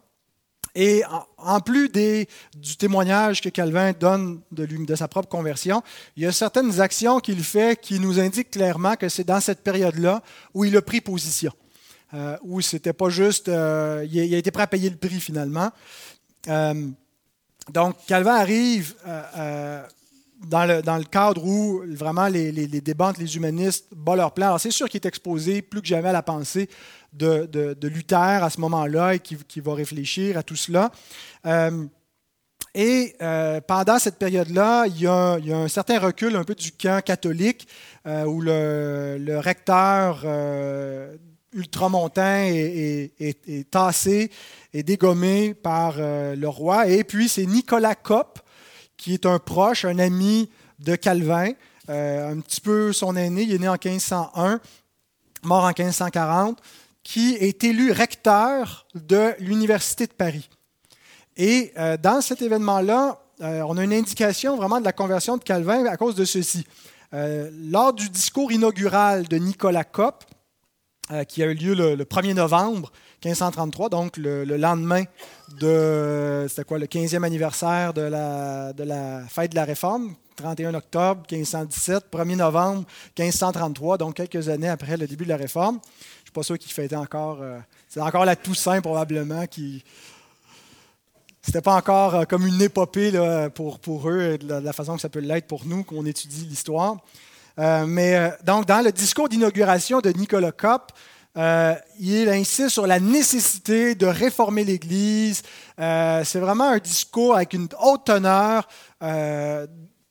Et 0.75 1.03
en, 1.39 1.61
plus 1.61 1.89
des, 1.89 2.29
du 2.57 2.77
témoignage 2.77 3.41
que 3.41 3.49
Calvin 3.49 3.93
donne 3.93 4.41
de, 4.53 4.65
lui, 4.65 4.87
de 4.87 4.95
sa 4.95 5.09
propre 5.09 5.29
conversion, 5.29 5.83
il 6.17 6.23
y 6.23 6.27
a 6.27 6.33
certaines 6.33 6.81
actions 6.81 7.19
qu'il 7.21 7.43
fait 7.43 7.81
qui 7.81 7.99
nous 7.99 8.21
indiquent 8.21 8.53
clairement 8.53 8.95
que 8.95 9.09
c'est 9.09 9.25
dans 9.25 9.41
cette 9.41 9.63
période-là 9.63 10.23
où 10.55 10.65
il 10.65 10.77
a 10.77 10.83
pris 10.83 11.01
position. 11.01 11.53
Euh, 12.15 12.39
où 12.43 12.61
c'était 12.61 12.93
pas 12.93 13.11
juste. 13.11 13.49
Euh, 13.49 14.07
il, 14.11 14.35
a, 14.35 14.39
été 14.39 14.51
prêt 14.51 14.63
à 14.63 14.67
payer 14.67 14.89
le 14.89 14.97
prix 14.97 15.21
finalement. 15.21 15.71
Euh, 16.49 16.89
donc, 17.71 17.97
Calvin 18.07 18.35
arrive 18.35 18.95
euh, 19.07 19.83
dans 20.47 20.65
le, 20.67 21.05
cadre 21.05 21.45
où 21.45 21.83
vraiment 21.87 22.29
les, 22.29 22.53
les, 22.53 22.67
les 22.67 22.81
débats 22.81 23.09
entre 23.09 23.21
les 23.21 23.37
humanistes 23.37 23.87
battent 23.95 24.17
leur 24.17 24.33
plan. 24.33 24.47
Alors, 24.47 24.61
c'est 24.61 24.71
sûr 24.71 24.89
qu'il 24.89 25.01
est 25.01 25.07
exposé 25.07 25.63
plus 25.63 25.81
que 25.81 25.87
jamais 25.87 26.09
à 26.09 26.13
la 26.13 26.23
pensée 26.23 26.69
de, 27.13 27.87
Luther 27.89 28.43
à 28.43 28.51
ce 28.51 28.61
moment-là 28.61 29.15
et 29.15 29.19
qui, 29.21 29.61
va 29.61 29.75
réfléchir 29.75 30.37
à 30.37 30.43
tout 30.43 30.57
cela. 30.57 30.91
Euh, 31.47 31.87
et 32.75 33.15
euh, 33.23 33.61
pendant 33.61 33.99
cette 33.99 34.17
période-là, 34.17 34.87
il, 34.87 35.01
y 35.01 35.07
a 35.07 35.37
un 35.37 35.69
certain 35.69 35.99
recul 35.99 36.37
un 36.37 36.45
peu 36.45 36.55
du 36.55 36.73
camp 36.73 37.03
catholique 37.03 37.67
euh, 38.07 38.25
où 38.25 38.41
le, 38.41 39.39
recteur 39.39 40.25
ultramontain 41.53 42.45
est, 42.51 43.71
tassé 43.71 44.31
et 44.73 44.83
dégommé 44.83 45.55
par 45.55 45.97
le 45.99 46.47
roi. 46.47 46.89
Et 46.89 47.05
puis 47.05 47.29
c'est 47.29 47.47
Nicolas 47.47 47.95
Kopp, 47.95 48.41
qui 48.99 49.15
est 49.15 49.25
un 49.25 49.39
proche, 49.39 49.87
un 49.87 49.99
ami 49.99 50.51
de 50.81 50.95
Calvin, 50.95 51.53
un 51.89 52.39
petit 52.41 52.61
peu 52.61 52.93
son 52.93 53.17
aîné, 53.17 53.43
il 53.43 53.55
est 53.55 53.59
né 53.59 53.69
en 53.69 53.79
1501, 53.83 54.61
mort 55.43 55.65
en 55.65 55.69
1540 55.69 56.61
qui 57.09 57.37
est 57.37 57.65
élu 57.65 57.91
recteur 57.91 58.87
de 58.95 59.35
l'Université 59.39 60.07
de 60.07 60.13
Paris. 60.13 60.47
Et 61.39 61.73
euh, 61.79 61.97
dans 61.97 62.21
cet 62.21 62.43
événement-là, 62.43 63.19
euh, 63.41 63.63
on 63.67 63.79
a 63.79 63.85
une 63.85 63.95
indication 63.95 64.57
vraiment 64.57 64.79
de 64.79 64.85
la 64.85 64.93
conversion 64.93 65.39
de 65.39 65.43
Calvin 65.43 65.87
à 65.87 65.97
cause 65.97 66.15
de 66.17 66.27
ceci. 66.27 66.67
Euh, 67.15 67.51
lors 67.71 67.95
du 67.95 68.11
discours 68.11 68.53
inaugural 68.53 69.27
de 69.27 69.39
Nicolas 69.39 69.85
Kopp, 69.85 70.25
qui 71.27 71.43
a 71.43 71.47
eu 71.47 71.55
lieu 71.55 71.75
le, 71.75 72.05
1er 72.05 72.35
novembre 72.35 72.93
1533, 73.25 73.89
donc 73.89 74.17
le, 74.17 74.45
lendemain 74.45 75.05
de 75.61 76.47
quoi, 76.67 76.79
le 76.79 76.87
15e 76.87 77.25
anniversaire 77.25 77.93
de 77.93 78.03
la, 78.03 79.23
fête 79.29 79.51
de 79.51 79.57
la 79.57 79.65
Réforme, 79.65 80.15
31 80.37 80.75
octobre 80.75 81.23
1517, 81.31 82.05
1er 82.13 82.37
novembre 82.37 82.85
1533, 83.19 83.99
donc 83.99 84.15
quelques 84.15 84.49
années 84.49 84.69
après 84.69 84.97
le 84.97 85.07
début 85.07 85.25
de 85.25 85.31
la 85.31 85.37
Réforme 85.37 85.81
suis 86.29 86.33
pas 86.33 86.43
sûr 86.43 86.59
qu'il 86.59 86.73
fêtait 86.73 86.97
encore. 86.97 87.39
Euh, 87.41 87.59
c'est 87.89 88.01
encore 88.01 88.25
la 88.25 88.37
Toussaint, 88.37 88.81
probablement, 88.81 89.47
qui. 89.47 89.83
C'était 91.41 91.63
pas 91.63 91.75
encore 91.75 92.15
euh, 92.15 92.25
comme 92.25 92.47
une 92.47 92.61
épopée 92.61 93.13
pour, 93.55 93.79
pour 93.79 94.11
eux, 94.11 94.37
de 94.37 94.55
la, 94.55 94.73
façon 94.73 94.97
que 94.97 95.01
ça 95.01 95.09
peut 95.09 95.21
l'être 95.21 95.47
pour 95.47 95.65
nous, 95.65 95.85
qu'on 95.85 96.05
étudie 96.05 96.45
l'histoire. 96.45 96.99
Euh, 97.59 97.87
mais 97.87 98.33
donc, 98.45 98.67
dans 98.67 98.85
le 98.85 98.93
discours 98.93 99.29
d'inauguration 99.29 100.01
de 100.01 100.11
Nicolas 100.11 100.53
Kopp, 100.53 100.93
il 101.37 102.29
insiste 102.29 102.71
sur 102.71 102.87
la 102.87 103.01
nécessité 103.01 103.95
de 103.95 104.07
réformer 104.07 104.65
l'Église. 104.65 105.43
c'est 105.79 106.41
vraiment 106.41 106.71
un 106.71 106.79
discours 106.79 107.37
avec 107.37 107.53
une 107.53 107.69
haute 107.81 108.05
teneur 108.05 108.67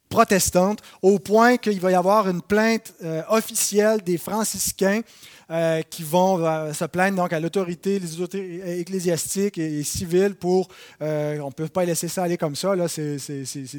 protestante, 0.09 0.79
au 1.01 1.19
point 1.19 1.57
qu'il 1.57 1.79
va 1.81 1.91
y 1.91 1.95
avoir 1.95 2.29
une 2.29 2.41
plainte 2.41 2.93
officielle 3.29 4.01
des 4.01 4.17
franciscains 4.17 5.01
euh, 5.49 5.81
qui 5.81 6.03
vont 6.03 6.43
euh, 6.43 6.73
se 6.73 6.83
plaindre 6.83 7.15
donc 7.15 7.31
à 7.31 7.39
l'autorité 7.39 8.01
ecclésiastique 8.65 9.57
et, 9.57 9.81
civile 9.83 10.35
pour. 10.35 10.67
Euh, 11.01 11.39
on 11.39 11.47
ne 11.47 11.53
peut 11.53 11.69
pas 11.69 11.85
laisser 11.85 12.09
ça 12.09 12.23
aller 12.23 12.37
comme 12.37 12.55
ça. 12.55 12.75
Là, 12.75 12.89
c'est, 12.89 13.17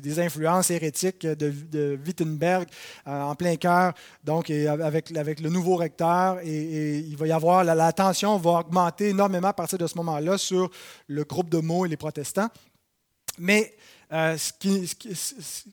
des 0.00 0.20
influences 0.20 0.70
hérétiques 0.70 1.26
de, 1.26 1.98
Wittenberg 2.07 2.68
en 3.04 3.35
plein 3.35 3.57
cœur. 3.57 3.92
Donc, 4.24 4.50
avec, 4.50 5.14
avec 5.14 5.40
le 5.40 5.50
nouveau 5.50 5.76
recteur, 5.76 6.38
et, 6.42 6.98
il 6.98 7.16
va 7.18 7.26
y 7.26 7.33
avoir 7.33 7.64
la, 7.64 7.74
la 7.74 7.92
tension 7.92 8.38
va 8.38 8.61
augmenter 8.61 9.11
énormément 9.11 9.48
à 9.48 9.52
partir 9.52 9.76
de 9.76 9.87
ce 9.87 9.96
moment-là 9.96 10.38
sur 10.38 10.70
le 11.07 11.24
groupe 11.24 11.50
de 11.50 11.59
mots 11.59 11.85
et 11.85 11.88
les 11.88 11.98
protestants. 11.98 12.48
Mais 13.38 13.74
euh, 14.10 14.36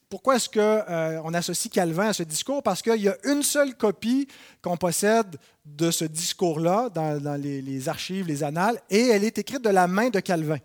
pourquoi 0.09 0.35
est-ce 0.35 0.49
qu'on 0.49 0.59
euh, 0.59 1.33
associe 1.33 1.71
Calvin 1.71 2.09
à 2.09 2.13
ce 2.13 2.23
discours? 2.23 2.61
Parce 2.61 2.81
qu'il 2.81 3.01
y 3.01 3.07
a 3.07 3.15
une 3.23 3.43
seule 3.43 3.75
copie 3.75 4.27
qu'on 4.61 4.75
possède 4.75 5.37
de 5.65 5.89
ce 5.89 6.03
discours-là 6.05 6.89
dans, 6.89 7.41
les, 7.41 7.89
archives, 7.89 8.27
les 8.27 8.43
annales, 8.43 8.79
et 8.89 9.07
elle 9.07 9.23
est 9.23 9.37
écrite 9.37 9.63
de 9.63 9.69
la 9.69 9.87
main 9.87 10.09
de 10.09 10.19
Calvin. 10.19 10.57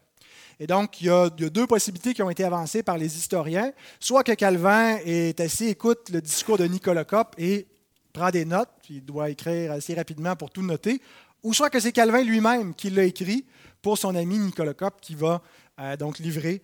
Et 0.58 0.66
donc, 0.66 1.00
il 1.00 1.06
y, 1.06 1.10
a, 1.10 1.30
deux 1.30 1.66
possibilités 1.66 2.12
qui 2.12 2.22
ont 2.22 2.28
été 2.28 2.44
avancées 2.44 2.82
par 2.82 2.98
les 2.98 3.16
historiens. 3.16 3.72
Soit 3.98 4.24
que 4.24 4.32
Calvin 4.32 4.98
est 5.06 5.38
assis, 5.40 5.68
écoute 5.68 6.10
le 6.10 6.20
discours 6.20 6.58
de 6.58 6.64
Nicolas 6.64 7.04
Cop 7.04 7.34
et 7.38 7.66
prend 8.12 8.30
des 8.30 8.44
notes, 8.44 8.68
il 8.90 9.04
doit 9.04 9.30
écrire 9.30 9.72
assez 9.72 9.94
rapidement 9.94 10.34
pour 10.34 10.50
tout 10.50 10.62
noter, 10.62 11.00
ou 11.42 11.54
soit 11.54 11.70
que 11.70 11.80
c'est 11.80 11.92
Calvin 11.92 12.22
lui-même 12.22 12.74
qui 12.74 12.90
l'a 12.90 13.04
écrit 13.04 13.46
pour 13.80 13.96
son 13.96 14.14
ami 14.14 14.38
Nicolas 14.38 14.74
Cop 14.74 15.00
qui 15.00 15.14
va 15.14 15.40
euh, 15.78 15.96
donc 15.96 16.18
livrer 16.18 16.60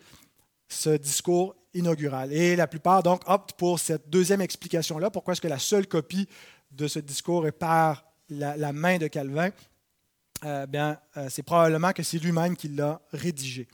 ce 0.68 0.90
discours 0.90 1.54
inaugural. 1.74 2.32
Et 2.32 2.56
la 2.56 2.66
plupart, 2.66 3.02
donc, 3.02 3.22
optent 3.26 3.52
pour 3.52 3.78
cette 3.78 4.08
deuxième 4.08 4.40
explication-là. 4.40 5.10
Pourquoi 5.10 5.32
est-ce 5.32 5.40
que 5.40 5.48
la 5.48 5.58
seule 5.58 5.86
copie 5.86 6.28
de 6.70 6.88
ce 6.88 6.98
discours 6.98 7.46
est 7.46 7.52
par 7.52 8.04
la, 8.28 8.72
main 8.72 8.98
de 8.98 9.06
Calvin? 9.06 9.50
Euh, 10.44 10.66
bien, 10.66 10.98
euh, 11.16 11.28
c'est 11.30 11.42
probablement 11.42 11.92
que 11.92 12.02
c'est 12.02 12.18
lui-même 12.18 12.56
qui 12.56 12.68
l'a 12.68 13.00
rédigé. 13.12 13.68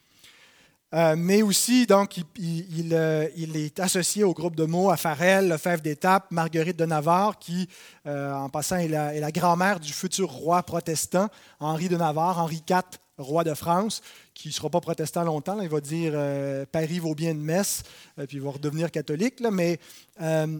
Euh, 0.94 1.14
mais 1.16 1.40
aussi, 1.40 1.86
donc, 1.86 2.18
il, 2.36 2.92
est 2.92 3.80
associé 3.80 4.24
au 4.24 4.34
groupe 4.34 4.54
de 4.54 4.64
mots 4.64 4.90
à 4.90 4.98
Farel, 4.98 5.48
Lefebvre 5.48 5.82
d'Étape, 5.82 6.30
Marguerite 6.30 6.78
de 6.78 6.84
Navarre, 6.84 7.38
qui, 7.38 7.66
en 8.04 8.50
passant, 8.50 8.76
est 8.76 8.88
la 8.88 9.32
grand-mère 9.32 9.80
du 9.80 9.90
futur 9.90 10.30
roi 10.30 10.62
protestant, 10.62 11.30
Henri 11.60 11.88
de 11.88 11.96
Navarre, 11.96 12.38
Henri 12.38 12.62
IV, 12.68 12.82
roi 13.22 13.44
de 13.44 13.54
France, 13.54 14.02
qui 14.34 14.48
ne 14.48 14.52
sera 14.52 14.70
pas 14.70 14.80
protestant 14.80 15.24
longtemps. 15.24 15.60
il 15.60 15.68
va 15.68 15.80
dire 15.80 16.12
euh, 16.14 16.64
Paris 16.70 16.98
vaut 16.98 17.14
bien 17.14 17.32
une 17.32 17.42
messe, 17.42 17.82
euh, 18.18 18.26
puis 18.26 18.38
il 18.38 18.42
va 18.42 18.50
redevenir 18.50 18.90
catholique. 18.90 19.40
mais 19.40 19.78
euh, 20.20 20.58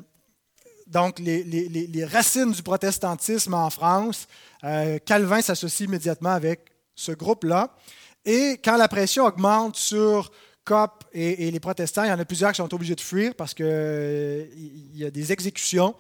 donc, 0.87 1.19
les, 1.21 2.05
racines 2.05 2.53
du 2.53 2.63
protestantisme 2.63 3.55
en 3.55 3.71
France, 3.71 4.27
Calvin 5.07 5.41
s'associe 5.41 5.89
immédiatement 5.89 6.31
avec 6.31 6.67
ce 6.95 7.13
groupe-là. 7.13 7.75
Et 8.27 8.59
quand 8.63 8.77
la 8.77 8.89
pression 8.89 9.25
augmente 9.25 9.77
sur 9.77 10.31
Cop 10.65 11.05
et, 11.13 11.51
les 11.51 11.61
protestants, 11.61 12.05
il 12.05 12.09
y 12.09 12.13
en 12.13 12.19
a 12.19 12.25
plusieurs 12.27 12.51
qui 12.51 12.59
sont 12.59 12.75
obligés 12.75 12.95
de 12.95 13.01
fuir 13.01 13.35
parce 13.37 13.55
qu'il 13.55 13.65
il 13.65 14.99
y 14.99 15.05
a 15.07 15.11
des 15.11 15.33
exécutions 15.33 15.95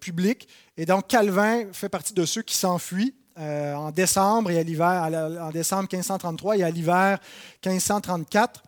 publiques. 0.00 0.48
Et 0.76 0.86
donc, 0.86 1.06
Calvin 1.06 1.66
fait 1.72 1.90
partie 1.90 2.14
de 2.14 2.24
ceux 2.24 2.42
qui 2.42 2.56
s'enfuient 2.56 3.14
euh, 3.40 3.74
en 3.74 3.90
décembre 3.90 4.50
et 4.50 4.58
à 4.58 4.62
l'hiver, 4.62 5.08
en 5.40 5.50
décembre 5.50 5.88
1533 5.90 6.58
et 6.58 6.62
à 6.62 6.70
l'hiver 6.70 7.18
1534. 7.64 8.62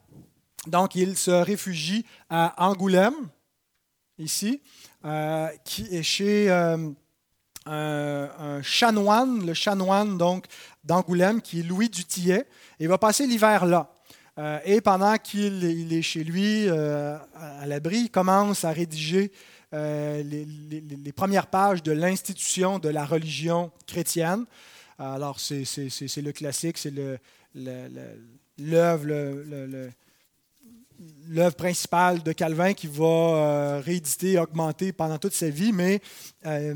Donc, 0.66 0.94
il 0.94 1.18
se 1.18 1.30
réfugie 1.30 2.06
à 2.30 2.54
Angoulême, 2.56 3.14
ici, 4.16 4.62
euh, 5.04 5.48
qui 5.66 5.94
est 5.94 6.02
chez 6.02 6.50
euh, 6.50 6.78
un, 7.66 8.62
chanoine, 8.62 9.44
le 9.44 9.52
chanoine 9.52 10.16
donc 10.16 10.46
d'Angoulême, 10.84 11.42
qui 11.42 11.60
est 11.60 11.64
Louis 11.64 11.90
Dutillet. 11.90 12.46
Et 12.80 12.84
il 12.84 12.88
va 12.88 12.96
passer 12.96 13.26
l'hiver 13.26 13.66
là. 13.66 13.92
et 14.64 14.80
pendant 14.80 15.18
qu'il 15.18 15.92
est 15.92 16.02
chez 16.02 16.24
lui, 16.24 16.70
à 16.70 17.66
l'abri, 17.66 18.04
il 18.04 18.10
commence 18.10 18.64
à 18.64 18.70
rédiger 18.70 19.32
euh, 19.74 20.22
les, 20.22 21.12
premières 21.12 21.46
pages 21.46 21.82
de 21.82 21.92
l'institution 21.92 22.78
de 22.78 22.90
la 22.90 23.06
religion 23.06 23.70
chrétienne. 23.86 24.44
Alors, 24.98 25.40
c'est 25.40 25.64
le 25.64 26.30
classique, 26.32 26.76
c'est 26.76 26.92
l'œuvre 31.28 31.56
principale 31.56 32.22
de 32.22 32.32
Calvin 32.32 32.74
qui 32.74 32.86
va 32.86 33.04
euh, 33.04 33.82
rééditer, 33.84 34.38
augmenter 34.38 34.92
pendant 34.92 35.16
toute 35.18 35.32
sa 35.32 35.48
vie, 35.48 35.72
mais 35.72 36.00
euh, 36.44 36.74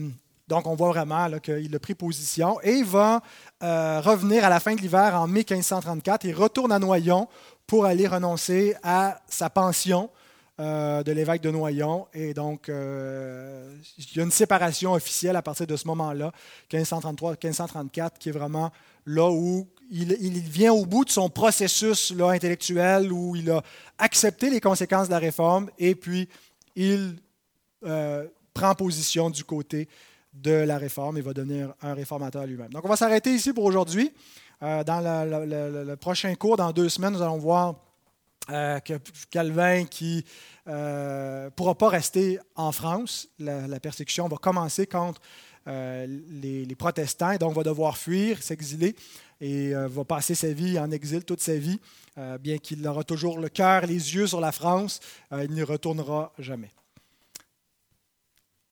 donc 0.48 0.66
on 0.66 0.74
voit 0.74 0.88
vraiment 0.88 1.28
qu'il 1.40 1.74
a 1.74 1.78
pris 1.78 1.94
position 1.94 2.58
et 2.62 2.72
il 2.72 2.84
va 2.84 3.20
revenir 3.60 4.44
à 4.44 4.48
la 4.48 4.60
fin 4.60 4.74
de 4.74 4.80
l'hiver 4.80 5.20
en 5.20 5.26
mai 5.26 5.44
1534. 5.48 6.24
Il 6.24 6.34
retourne 6.34 6.72
à 6.72 6.78
Noyon 6.78 7.28
pour 7.66 7.84
aller 7.84 8.06
renoncer 8.06 8.74
à 8.82 9.20
sa 9.28 9.50
pension 9.50 10.08
euh, 10.58 11.02
de 11.02 11.12
l'évêque 11.12 11.42
de 11.42 11.50
Noyon. 11.50 12.06
Et 12.14 12.32
donc, 12.32 12.70
euh, 12.70 13.76
il 13.98 14.16
y 14.16 14.20
a 14.20 14.22
une 14.22 14.30
séparation 14.30 14.94
officielle 14.94 15.36
à 15.36 15.42
partir 15.42 15.66
de 15.66 15.76
ce 15.76 15.86
moment-là, 15.88 16.32
1533-1534, 16.72 18.12
qui 18.18 18.30
est 18.30 18.32
vraiment 18.32 18.70
là 19.04 19.30
où 19.30 19.68
il, 19.90 20.14
vient 20.40 20.72
au 20.72 20.86
bout 20.86 21.04
de 21.04 21.10
son 21.10 21.28
processus 21.28 22.10
là, 22.10 22.30
intellectuel, 22.30 23.12
où 23.12 23.36
il 23.36 23.50
a 23.50 23.60
accepté 23.98 24.48
les 24.48 24.62
conséquences 24.62 25.08
de 25.08 25.12
la 25.12 25.18
réforme, 25.18 25.68
et 25.78 25.94
puis 25.94 26.26
il 26.74 27.16
euh, 27.84 28.26
prend 28.54 28.74
position 28.74 29.28
du 29.28 29.44
côté 29.44 29.90
de 30.32 30.52
la 30.52 30.78
réforme 30.78 31.18
et 31.18 31.20
va 31.20 31.34
devenir 31.34 31.74
un 31.82 31.92
réformateur 31.92 32.46
lui-même. 32.46 32.70
Donc 32.70 32.82
on 32.82 32.88
va 32.88 32.96
s'arrêter 32.96 33.34
ici 33.34 33.52
pour 33.52 33.64
aujourd'hui. 33.64 34.10
Dans 34.62 34.86
le 34.86 35.94
prochain 35.96 36.34
cours, 36.34 36.56
dans 36.56 36.72
deux 36.72 36.88
semaines, 36.88 37.12
nous 37.12 37.20
allons 37.20 37.36
voir 37.36 37.74
euh, 38.50 38.80
que 38.80 38.94
Calvin 39.30 39.84
qui 39.84 40.24
ne 40.66 40.72
euh, 40.72 41.50
pourra 41.50 41.74
pas 41.74 41.88
rester 41.88 42.38
en 42.54 42.72
France. 42.72 43.28
La, 43.38 43.80
persécution 43.80 44.28
va 44.28 44.36
commencer 44.36 44.86
contre 44.86 45.20
les, 45.66 46.64
les, 46.64 46.74
protestants 46.76 47.36
donc 47.38 47.54
va 47.54 47.64
devoir 47.64 47.98
fuir, 47.98 48.40
s'exiler 48.40 48.94
et 49.40 49.72
va 49.74 50.04
passer 50.04 50.36
sa 50.36 50.52
vie 50.52 50.78
en 50.78 50.92
exil 50.92 51.24
toute 51.24 51.40
sa 51.40 51.56
vie. 51.56 51.80
bien 52.38 52.58
qu'il 52.58 52.86
aura 52.86 53.02
toujours 53.02 53.40
le 53.40 53.48
cœur, 53.48 53.84
les 53.84 54.14
yeux 54.14 54.28
sur 54.28 54.40
la 54.40 54.52
France, 54.52 55.00
il 55.32 55.50
n'y 55.50 55.64
retournera 55.64 56.32
jamais. 56.38 56.70